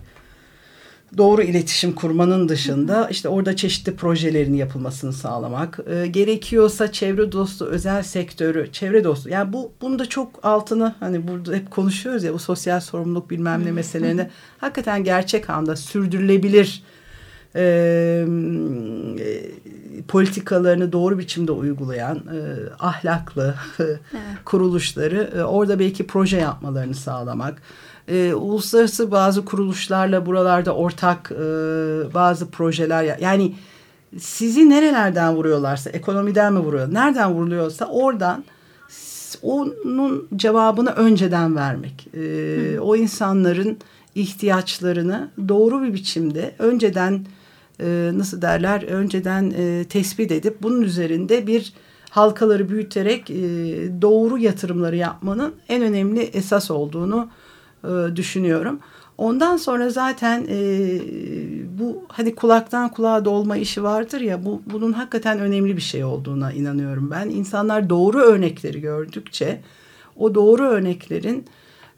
Doğru 1.16 1.42
iletişim 1.42 1.92
kurmanın 1.92 2.48
dışında 2.48 3.08
işte 3.10 3.28
orada 3.28 3.56
çeşitli 3.56 3.96
projelerin 3.96 4.54
yapılmasını 4.54 5.12
sağlamak. 5.12 5.78
E, 5.90 6.06
gerekiyorsa 6.06 6.92
çevre 6.92 7.32
dostu 7.32 7.64
özel 7.64 8.02
sektörü, 8.02 8.72
çevre 8.72 9.04
dostu. 9.04 9.28
Yani 9.28 9.52
bu 9.52 9.72
bunu 9.80 9.98
da 9.98 10.06
çok 10.06 10.44
altını 10.44 10.94
hani 11.00 11.28
burada 11.28 11.54
hep 11.54 11.70
konuşuyoruz 11.70 12.24
ya 12.24 12.34
bu 12.34 12.38
sosyal 12.38 12.80
sorumluluk 12.80 13.30
bilmem 13.30 13.64
ne 13.64 13.72
meselelerinde 13.72 14.30
hakikaten 14.58 15.04
gerçek 15.04 15.50
anlamda 15.50 15.76
sürdürülebilir 15.76 16.82
e, 17.56 18.26
politikalarını 20.08 20.92
doğru 20.92 21.18
biçimde 21.18 21.52
uygulayan 21.52 22.16
e, 22.16 22.38
ahlaklı 22.78 23.54
evet. 23.78 23.98
kuruluşları 24.44 25.30
e, 25.36 25.42
orada 25.42 25.78
belki 25.78 26.06
proje 26.06 26.36
yapmalarını 26.36 26.94
sağlamak. 26.94 27.62
E, 28.08 28.34
uluslararası 28.34 29.10
bazı 29.10 29.44
kuruluşlarla 29.44 30.26
buralarda 30.26 30.74
ortak 30.74 31.32
e, 31.32 31.44
bazı 32.14 32.50
projeler 32.50 33.18
yani 33.20 33.54
sizi 34.18 34.70
nerelerden 34.70 35.34
vuruyorlarsa 35.34 35.90
ekonomiden 35.90 36.52
mi 36.52 36.58
vuruyor 36.58 36.94
nereden 36.94 37.34
vuruluyorsa 37.34 37.86
oradan 37.86 38.44
onun 39.42 40.28
cevabını 40.36 40.90
önceden 40.90 41.56
vermek. 41.56 42.08
E, 42.14 42.80
o 42.80 42.96
insanların 42.96 43.78
ihtiyaçlarını 44.14 45.30
doğru 45.48 45.82
bir 45.82 45.94
biçimde 45.94 46.54
önceden 46.58 47.24
e, 47.80 48.10
nasıl 48.14 48.42
derler 48.42 48.82
önceden 48.82 49.52
e, 49.58 49.84
tespit 49.84 50.32
edip 50.32 50.62
bunun 50.62 50.82
üzerinde 50.82 51.46
bir 51.46 51.72
halkaları 52.10 52.68
büyüterek 52.68 53.30
e, 53.30 53.34
doğru 54.02 54.38
yatırımları 54.38 54.96
yapmanın 54.96 55.54
en 55.68 55.82
önemli 55.82 56.20
esas 56.20 56.70
olduğunu 56.70 57.28
e, 57.84 58.16
düşünüyorum. 58.16 58.80
Ondan 59.18 59.56
sonra 59.56 59.90
zaten 59.90 60.46
e, 60.48 60.58
bu 61.78 62.04
hani 62.08 62.34
kulaktan 62.34 62.88
kulağa 62.88 63.24
dolma 63.24 63.56
işi 63.56 63.82
vardır 63.82 64.20
ya 64.20 64.44
bu 64.44 64.62
bunun 64.66 64.92
hakikaten 64.92 65.38
önemli 65.38 65.76
bir 65.76 65.82
şey 65.82 66.04
olduğuna 66.04 66.52
inanıyorum 66.52 67.10
ben. 67.10 67.28
İnsanlar 67.28 67.90
doğru 67.90 68.18
örnekleri 68.18 68.80
gördükçe 68.80 69.60
o 70.16 70.34
doğru 70.34 70.62
örneklerin 70.62 71.44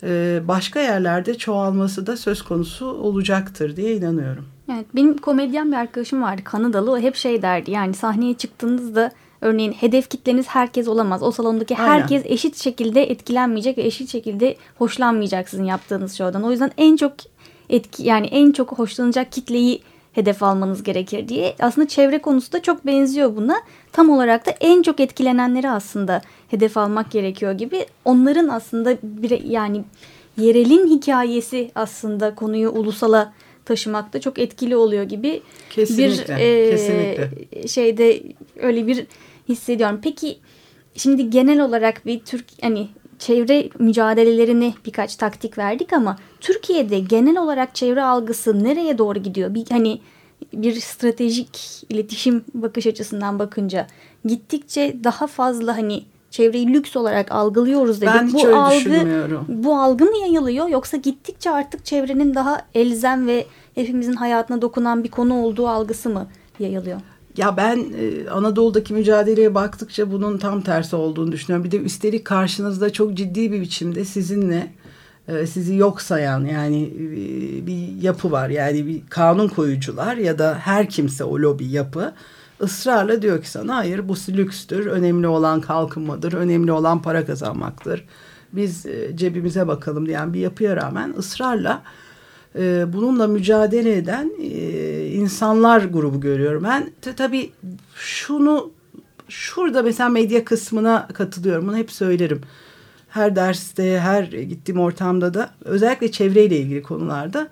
e, 0.02 0.40
başka 0.48 0.80
yerlerde 0.80 1.38
çoğalması 1.38 2.06
da 2.06 2.16
söz 2.16 2.42
konusu 2.42 2.86
olacaktır 2.86 3.76
diye 3.76 3.96
inanıyorum. 3.96 4.51
Evet 4.68 4.86
benim 4.94 5.18
komedyen 5.18 5.72
bir 5.72 5.76
arkadaşım 5.76 6.22
vardı 6.22 6.44
Kanadalı 6.44 6.92
o 6.92 6.98
hep 6.98 7.16
şey 7.16 7.42
derdi 7.42 7.70
yani 7.70 7.94
sahneye 7.94 8.34
çıktığınızda 8.34 9.10
örneğin 9.40 9.72
hedef 9.72 10.10
kitleniz 10.10 10.48
herkes 10.48 10.88
olamaz. 10.88 11.22
O 11.22 11.30
salondaki 11.30 11.76
Aynen. 11.76 11.88
herkes 11.88 12.22
eşit 12.26 12.56
şekilde 12.56 13.02
etkilenmeyecek 13.10 13.78
ve 13.78 13.82
eşit 13.82 14.08
şekilde 14.08 14.56
hoşlanmayacak 14.78 15.48
sizin 15.48 15.64
yaptığınız 15.64 16.18
şovdan. 16.18 16.42
O 16.42 16.50
yüzden 16.50 16.70
en 16.76 16.96
çok 16.96 17.12
etki 17.70 18.02
yani 18.02 18.26
en 18.26 18.52
çok 18.52 18.78
hoşlanacak 18.78 19.32
kitleyi 19.32 19.82
hedef 20.12 20.42
almanız 20.42 20.82
gerekir 20.82 21.28
diye. 21.28 21.56
Aslında 21.60 21.88
çevre 21.88 22.18
konusu 22.18 22.52
da 22.52 22.62
çok 22.62 22.86
benziyor 22.86 23.36
buna. 23.36 23.56
Tam 23.92 24.10
olarak 24.10 24.46
da 24.46 24.50
en 24.50 24.82
çok 24.82 25.00
etkilenenleri 25.00 25.70
aslında 25.70 26.22
hedef 26.48 26.76
almak 26.76 27.10
gerekiyor 27.10 27.52
gibi. 27.52 27.86
Onların 28.04 28.48
aslında 28.48 28.96
bir 29.02 29.44
yani 29.44 29.84
yerelin 30.36 30.86
hikayesi 30.86 31.70
aslında 31.74 32.34
konuyu 32.34 32.70
ulusala 32.70 33.32
taşımakta 33.64 34.20
çok 34.20 34.38
etkili 34.38 34.76
oluyor 34.76 35.02
gibi 35.02 35.42
kesinlikle, 35.70 36.36
bir 36.36 36.40
e, 36.40 36.70
kesinlikle. 36.70 37.68
şeyde 37.68 38.22
öyle 38.56 38.86
bir 38.86 39.06
hissediyorum. 39.48 40.00
Peki 40.02 40.38
şimdi 40.96 41.30
genel 41.30 41.60
olarak 41.60 42.06
bir 42.06 42.20
Türk 42.20 42.44
hani 42.62 42.88
çevre 43.18 43.68
mücadelelerini 43.78 44.74
birkaç 44.86 45.16
taktik 45.16 45.58
verdik 45.58 45.92
ama 45.92 46.16
Türkiye'de 46.40 46.98
genel 46.98 47.38
olarak 47.38 47.74
çevre 47.74 48.02
algısı 48.02 48.64
nereye 48.64 48.98
doğru 48.98 49.18
gidiyor? 49.18 49.54
Bir 49.54 49.66
hani 49.70 50.00
bir 50.52 50.80
stratejik 50.80 51.58
iletişim 51.88 52.44
bakış 52.54 52.86
açısından 52.86 53.38
bakınca 53.38 53.86
gittikçe 54.24 54.96
daha 55.04 55.26
fazla 55.26 55.76
hani 55.76 56.02
çevreyi 56.32 56.72
lüks 56.72 56.96
olarak 56.96 57.32
algılıyoruz 57.32 58.00
dedik. 58.00 58.14
Ben 58.14 58.32
bu 58.32 58.56
algı. 58.56 59.28
Bu 59.48 59.76
algı 59.76 60.04
mı 60.04 60.16
yayılıyor 60.16 60.68
yoksa 60.68 60.96
gittikçe 60.96 61.50
artık 61.50 61.84
çevrenin 61.84 62.34
daha 62.34 62.62
elzem 62.74 63.26
ve 63.26 63.46
hepimizin 63.74 64.12
hayatına 64.12 64.62
dokunan 64.62 65.04
bir 65.04 65.10
konu 65.10 65.34
olduğu 65.34 65.68
algısı 65.68 66.10
mı 66.10 66.26
yayılıyor? 66.58 67.00
Ya 67.36 67.56
ben 67.56 67.76
e, 67.76 68.30
Anadolu'daki 68.30 68.94
mücadeleye 68.94 69.54
baktıkça 69.54 70.12
bunun 70.12 70.38
tam 70.38 70.62
tersi 70.62 70.96
olduğunu 70.96 71.32
düşünüyorum. 71.32 71.64
Bir 71.64 71.70
de 71.70 71.78
üstelik 71.78 72.24
karşınızda 72.24 72.92
çok 72.92 73.14
ciddi 73.14 73.52
bir 73.52 73.60
biçimde 73.60 74.04
sizinle 74.04 74.72
e, 75.28 75.46
sizi 75.46 75.74
yok 75.74 76.02
sayan 76.02 76.44
yani 76.44 76.82
e, 76.82 77.66
bir 77.66 78.02
yapı 78.02 78.30
var. 78.30 78.48
Yani 78.48 78.86
bir 78.86 79.02
kanun 79.10 79.48
koyucular 79.48 80.16
ya 80.16 80.38
da 80.38 80.58
her 80.58 80.88
kimse 80.88 81.24
o 81.24 81.38
lobi 81.38 81.66
yapı 81.66 82.12
ısrarla 82.62 83.22
diyor 83.22 83.42
ki 83.42 83.50
sana 83.50 83.76
hayır 83.76 84.08
bu 84.08 84.14
lükstür. 84.28 84.86
Önemli 84.86 85.26
olan 85.26 85.60
kalkınmadır. 85.60 86.32
Önemli 86.32 86.72
olan 86.72 87.02
para 87.02 87.26
kazanmaktır. 87.26 88.04
Biz 88.52 88.86
e, 88.86 89.16
cebimize 89.16 89.68
bakalım 89.68 90.06
diyen 90.06 90.34
bir 90.34 90.40
yapıya 90.40 90.76
rağmen 90.76 91.14
ısrarla 91.18 91.82
e, 92.58 92.92
bununla 92.92 93.26
mücadele 93.26 93.96
eden 93.96 94.32
e, 94.42 95.06
insanlar 95.06 95.84
grubu 95.84 96.20
görüyorum. 96.20 96.64
Ben 96.64 96.90
tabii 97.16 97.52
şunu 97.94 98.70
şurada 99.28 99.82
mesela 99.82 100.08
medya 100.08 100.44
kısmına 100.44 101.08
katılıyorum. 101.14 101.68
Bunu 101.68 101.76
hep 101.76 101.92
söylerim. 101.92 102.40
Her 103.08 103.36
derste, 103.36 104.00
her 104.00 104.22
gittiğim 104.22 104.80
ortamda 104.80 105.34
da 105.34 105.50
özellikle 105.64 106.12
çevreyle 106.12 106.58
ilgili 106.58 106.82
konularda 106.82 107.48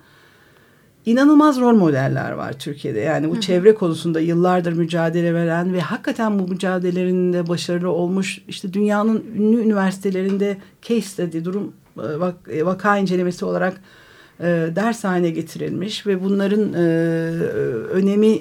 inanılmaz 1.11 1.61
rol 1.61 1.75
modeller 1.75 2.33
var 2.33 2.53
Türkiye'de. 2.53 3.01
Yani 3.01 3.31
bu 3.31 3.35
Hı 3.35 3.39
-hı. 3.39 3.41
çevre 3.41 3.75
konusunda 3.75 4.21
yıllardır 4.21 4.73
mücadele 4.73 5.35
veren 5.35 5.73
ve 5.73 5.81
hakikaten 5.81 6.39
bu 6.39 6.49
mücadelelerinde 6.49 7.49
başarılı 7.49 7.91
olmuş 7.91 8.39
işte 8.49 8.73
dünyanın 8.73 9.25
ünlü 9.39 9.63
üniversitelerinde 9.63 10.57
case 10.83 11.01
study 11.01 11.45
durum 11.45 11.73
e, 11.99 12.21
vak, 12.21 12.35
e, 12.51 12.67
vaka 12.67 12.99
incelemesi 12.99 13.45
olarak 13.45 13.81
e, 14.41 14.47
ders 14.77 15.05
haline 15.05 15.31
getirilmiş 15.31 16.07
ve 16.07 16.25
bunların 16.25 16.73
e, 16.73 16.81
önemi 17.91 18.39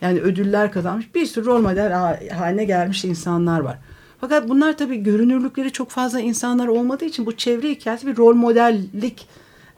yani 0.00 0.20
ödüller 0.20 0.72
kazanmış 0.72 1.14
bir 1.14 1.26
sürü 1.26 1.46
rol 1.46 1.60
model 1.60 1.92
haline 2.32 2.64
gelmiş 2.64 3.04
insanlar 3.04 3.60
var. 3.60 3.78
Fakat 4.20 4.48
bunlar 4.48 4.76
tabii 4.76 4.96
görünürlükleri 4.96 5.72
çok 5.72 5.90
fazla 5.90 6.20
insanlar 6.20 6.68
olmadığı 6.68 7.04
için 7.04 7.26
bu 7.26 7.36
çevre 7.36 7.70
hikayesi 7.70 8.06
bir 8.06 8.16
rol 8.16 8.34
modellik 8.34 9.26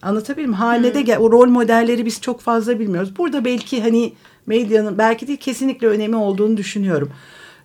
anlatabilir 0.03 0.47
miyim? 0.47 0.59
Hanede 0.59 1.03
gel, 1.03 1.19
o 1.19 1.33
rol 1.33 1.49
modelleri 1.49 2.07
biz 2.07 2.21
çok 2.21 2.41
fazla 2.41 2.79
bilmiyoruz. 2.81 3.17
Burada 3.19 3.45
belki 3.45 3.83
hani 3.83 4.13
medyanın 4.47 4.99
belki 4.99 5.27
değil 5.27 5.39
kesinlikle 5.39 5.87
önemi 5.87 6.17
olduğunu 6.17 6.57
düşünüyorum. 6.57 7.11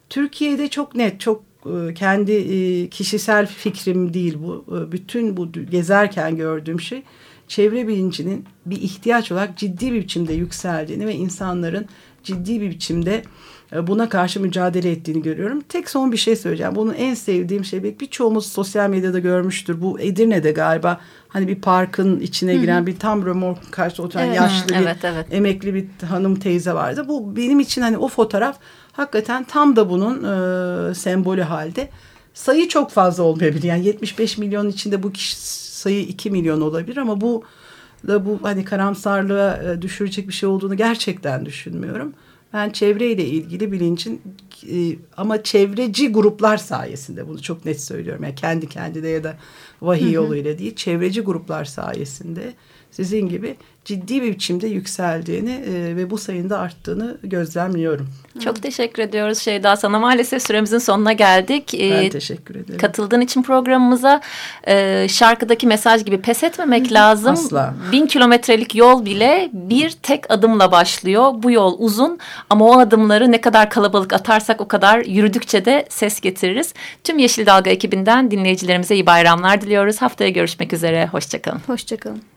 Türkiye'de 0.09 0.67
çok 0.67 0.95
net, 0.95 1.19
çok 1.19 1.43
e, 1.65 1.93
kendi 1.93 2.31
e, 2.31 2.89
kişisel 2.89 3.47
fikrim 3.47 4.13
değil 4.13 4.37
bu. 4.43 4.65
E, 4.77 4.91
bütün 4.91 5.37
bu 5.37 5.51
gezerken 5.51 6.35
gördüğüm 6.35 6.81
şey 6.81 7.03
çevre 7.47 7.87
bilincinin 7.87 8.45
bir 8.65 8.81
ihtiyaç 8.81 9.31
olarak 9.31 9.57
ciddi 9.57 9.93
bir 9.93 10.01
biçimde 10.01 10.33
yükseldiğini 10.33 11.07
ve 11.07 11.15
insanların 11.15 11.85
ciddi 12.27 12.61
bir 12.61 12.69
biçimde 12.69 13.23
e, 13.73 13.87
buna 13.87 14.09
karşı 14.09 14.39
mücadele 14.39 14.91
ettiğini 14.91 15.21
görüyorum. 15.21 15.61
Tek 15.61 15.89
son 15.89 16.11
bir 16.11 16.17
şey 16.17 16.35
söyleyeceğim. 16.35 16.75
Bunun 16.75 16.93
en 16.93 17.13
sevdiğim 17.13 17.65
şey 17.65 17.83
birçoğumuz 17.83 18.45
sosyal 18.51 18.89
medyada 18.89 19.19
görmüştür. 19.19 19.81
Bu 19.81 19.99
Edirne'de 19.99 20.51
galiba 20.51 20.99
hani 21.27 21.47
bir 21.47 21.61
parkın 21.61 22.19
içine 22.19 22.55
giren 22.55 22.87
bir 22.87 22.99
tam 22.99 23.25
römork 23.25 23.71
karşı 23.71 24.03
oturan 24.03 24.25
Evet. 24.25 24.35
yaşlı 24.35 24.65
Hı, 24.65 24.69
bir 24.69 24.85
evet, 24.85 24.97
evet. 25.03 25.25
emekli 25.31 25.73
bir 25.73 25.87
hanım 26.07 26.35
teyze 26.35 26.73
vardı. 26.73 27.05
Bu 27.07 27.35
benim 27.35 27.59
için 27.59 27.81
hani 27.81 27.97
o 27.97 28.07
fotoğraf 28.07 28.57
hakikaten 28.91 29.43
tam 29.43 29.75
da 29.75 29.89
bunun 29.89 30.23
e, 30.23 30.95
sembolü 30.95 31.41
halde. 31.41 31.89
Sayı 32.33 32.69
çok 32.69 32.91
fazla 32.91 33.23
olmayabilir. 33.23 33.63
Yani 33.63 33.85
75 33.85 34.37
milyon 34.37 34.69
içinde 34.69 35.03
bu 35.03 35.11
kişi 35.11 35.35
sayı 35.77 36.01
2 36.01 36.31
milyon 36.31 36.61
olabilir 36.61 36.97
ama 36.97 37.21
bu 37.21 37.43
da 38.07 38.25
bu 38.25 38.39
hani 38.41 38.65
karamsarlığa 38.65 39.63
e, 39.63 39.81
düşürecek 39.81 40.27
bir 40.27 40.33
şey 40.33 40.49
olduğunu 40.49 40.77
gerçekten 40.77 41.45
düşünmüyorum. 41.45 42.13
Ben 42.53 42.69
çevreyle 42.69 43.25
ilgili 43.25 43.71
bilincin 43.71 44.21
e, 44.71 44.95
ama 45.17 45.43
çevreci 45.43 46.11
gruplar 46.11 46.57
sayesinde 46.57 47.27
bunu 47.27 47.41
çok 47.41 47.65
net 47.65 47.81
söylüyorum. 47.81 48.23
Yani 48.23 48.35
kendi 48.35 48.69
kendine 48.69 49.07
ya 49.07 49.23
da 49.23 49.37
vahiy 49.81 50.11
yoluyla 50.11 50.59
değil 50.59 50.75
çevreci 50.75 51.21
gruplar 51.21 51.65
sayesinde 51.65 52.53
sizin 52.91 53.29
gibi 53.29 53.55
ciddi 53.85 54.21
bir 54.21 54.31
biçimde 54.33 54.67
yükseldiğini 54.67 55.51
e, 55.51 55.95
ve 55.95 56.09
bu 56.09 56.17
sayının 56.17 56.49
da 56.49 56.59
arttığını 56.59 57.17
gözlemliyorum. 57.23 58.07
Çok 58.43 58.61
teşekkür 58.61 59.03
ediyoruz 59.03 59.37
Şeyda 59.37 59.75
sana. 59.75 59.99
Maalesef 59.99 60.43
süremizin 60.43 60.77
sonuna 60.77 61.13
geldik. 61.13 61.69
Ben 61.73 62.03
Ee, 62.03 62.09
teşekkür 62.09 62.55
ederim. 62.55 62.79
katıldığın 62.79 63.21
için 63.21 63.43
programımıza 63.43 64.21
e, 64.67 65.07
şarkıdaki 65.09 65.67
mesaj 65.67 66.05
gibi 66.05 66.21
pes 66.21 66.43
etmemek 66.43 66.91
lazım. 66.91 67.33
Asla. 67.33 67.73
Bin 67.91 68.07
kilometrelik 68.07 68.75
yol 68.75 69.05
bile 69.05 69.49
bir 69.53 69.89
tek 69.91 70.31
adımla 70.31 70.71
başlıyor. 70.71 71.31
Bu 71.35 71.51
yol 71.51 71.75
uzun 71.79 72.19
ama 72.49 72.65
o 72.65 72.79
adımları 72.79 73.31
ne 73.31 73.41
kadar 73.41 73.69
kalabalık 73.69 74.13
atarsak 74.13 74.61
o 74.61 74.67
kadar 74.67 75.05
yürüdükçe 75.05 75.65
de 75.65 75.85
ses 75.89 76.19
getiririz. 76.21 76.73
Tüm 77.03 77.17
Yeşil 77.19 77.45
Dalga 77.45 77.69
ekibinden 77.69 78.31
dinleyicilerimize 78.31 78.95
iyi 78.95 79.05
bayramlar 79.05 79.61
diliyoruz. 79.61 80.01
Haftaya 80.01 80.29
görüşmek 80.29 80.73
üzere. 80.73 81.07
Hoşçakalın. 81.07 81.61
Hoşçakalın. 81.67 82.36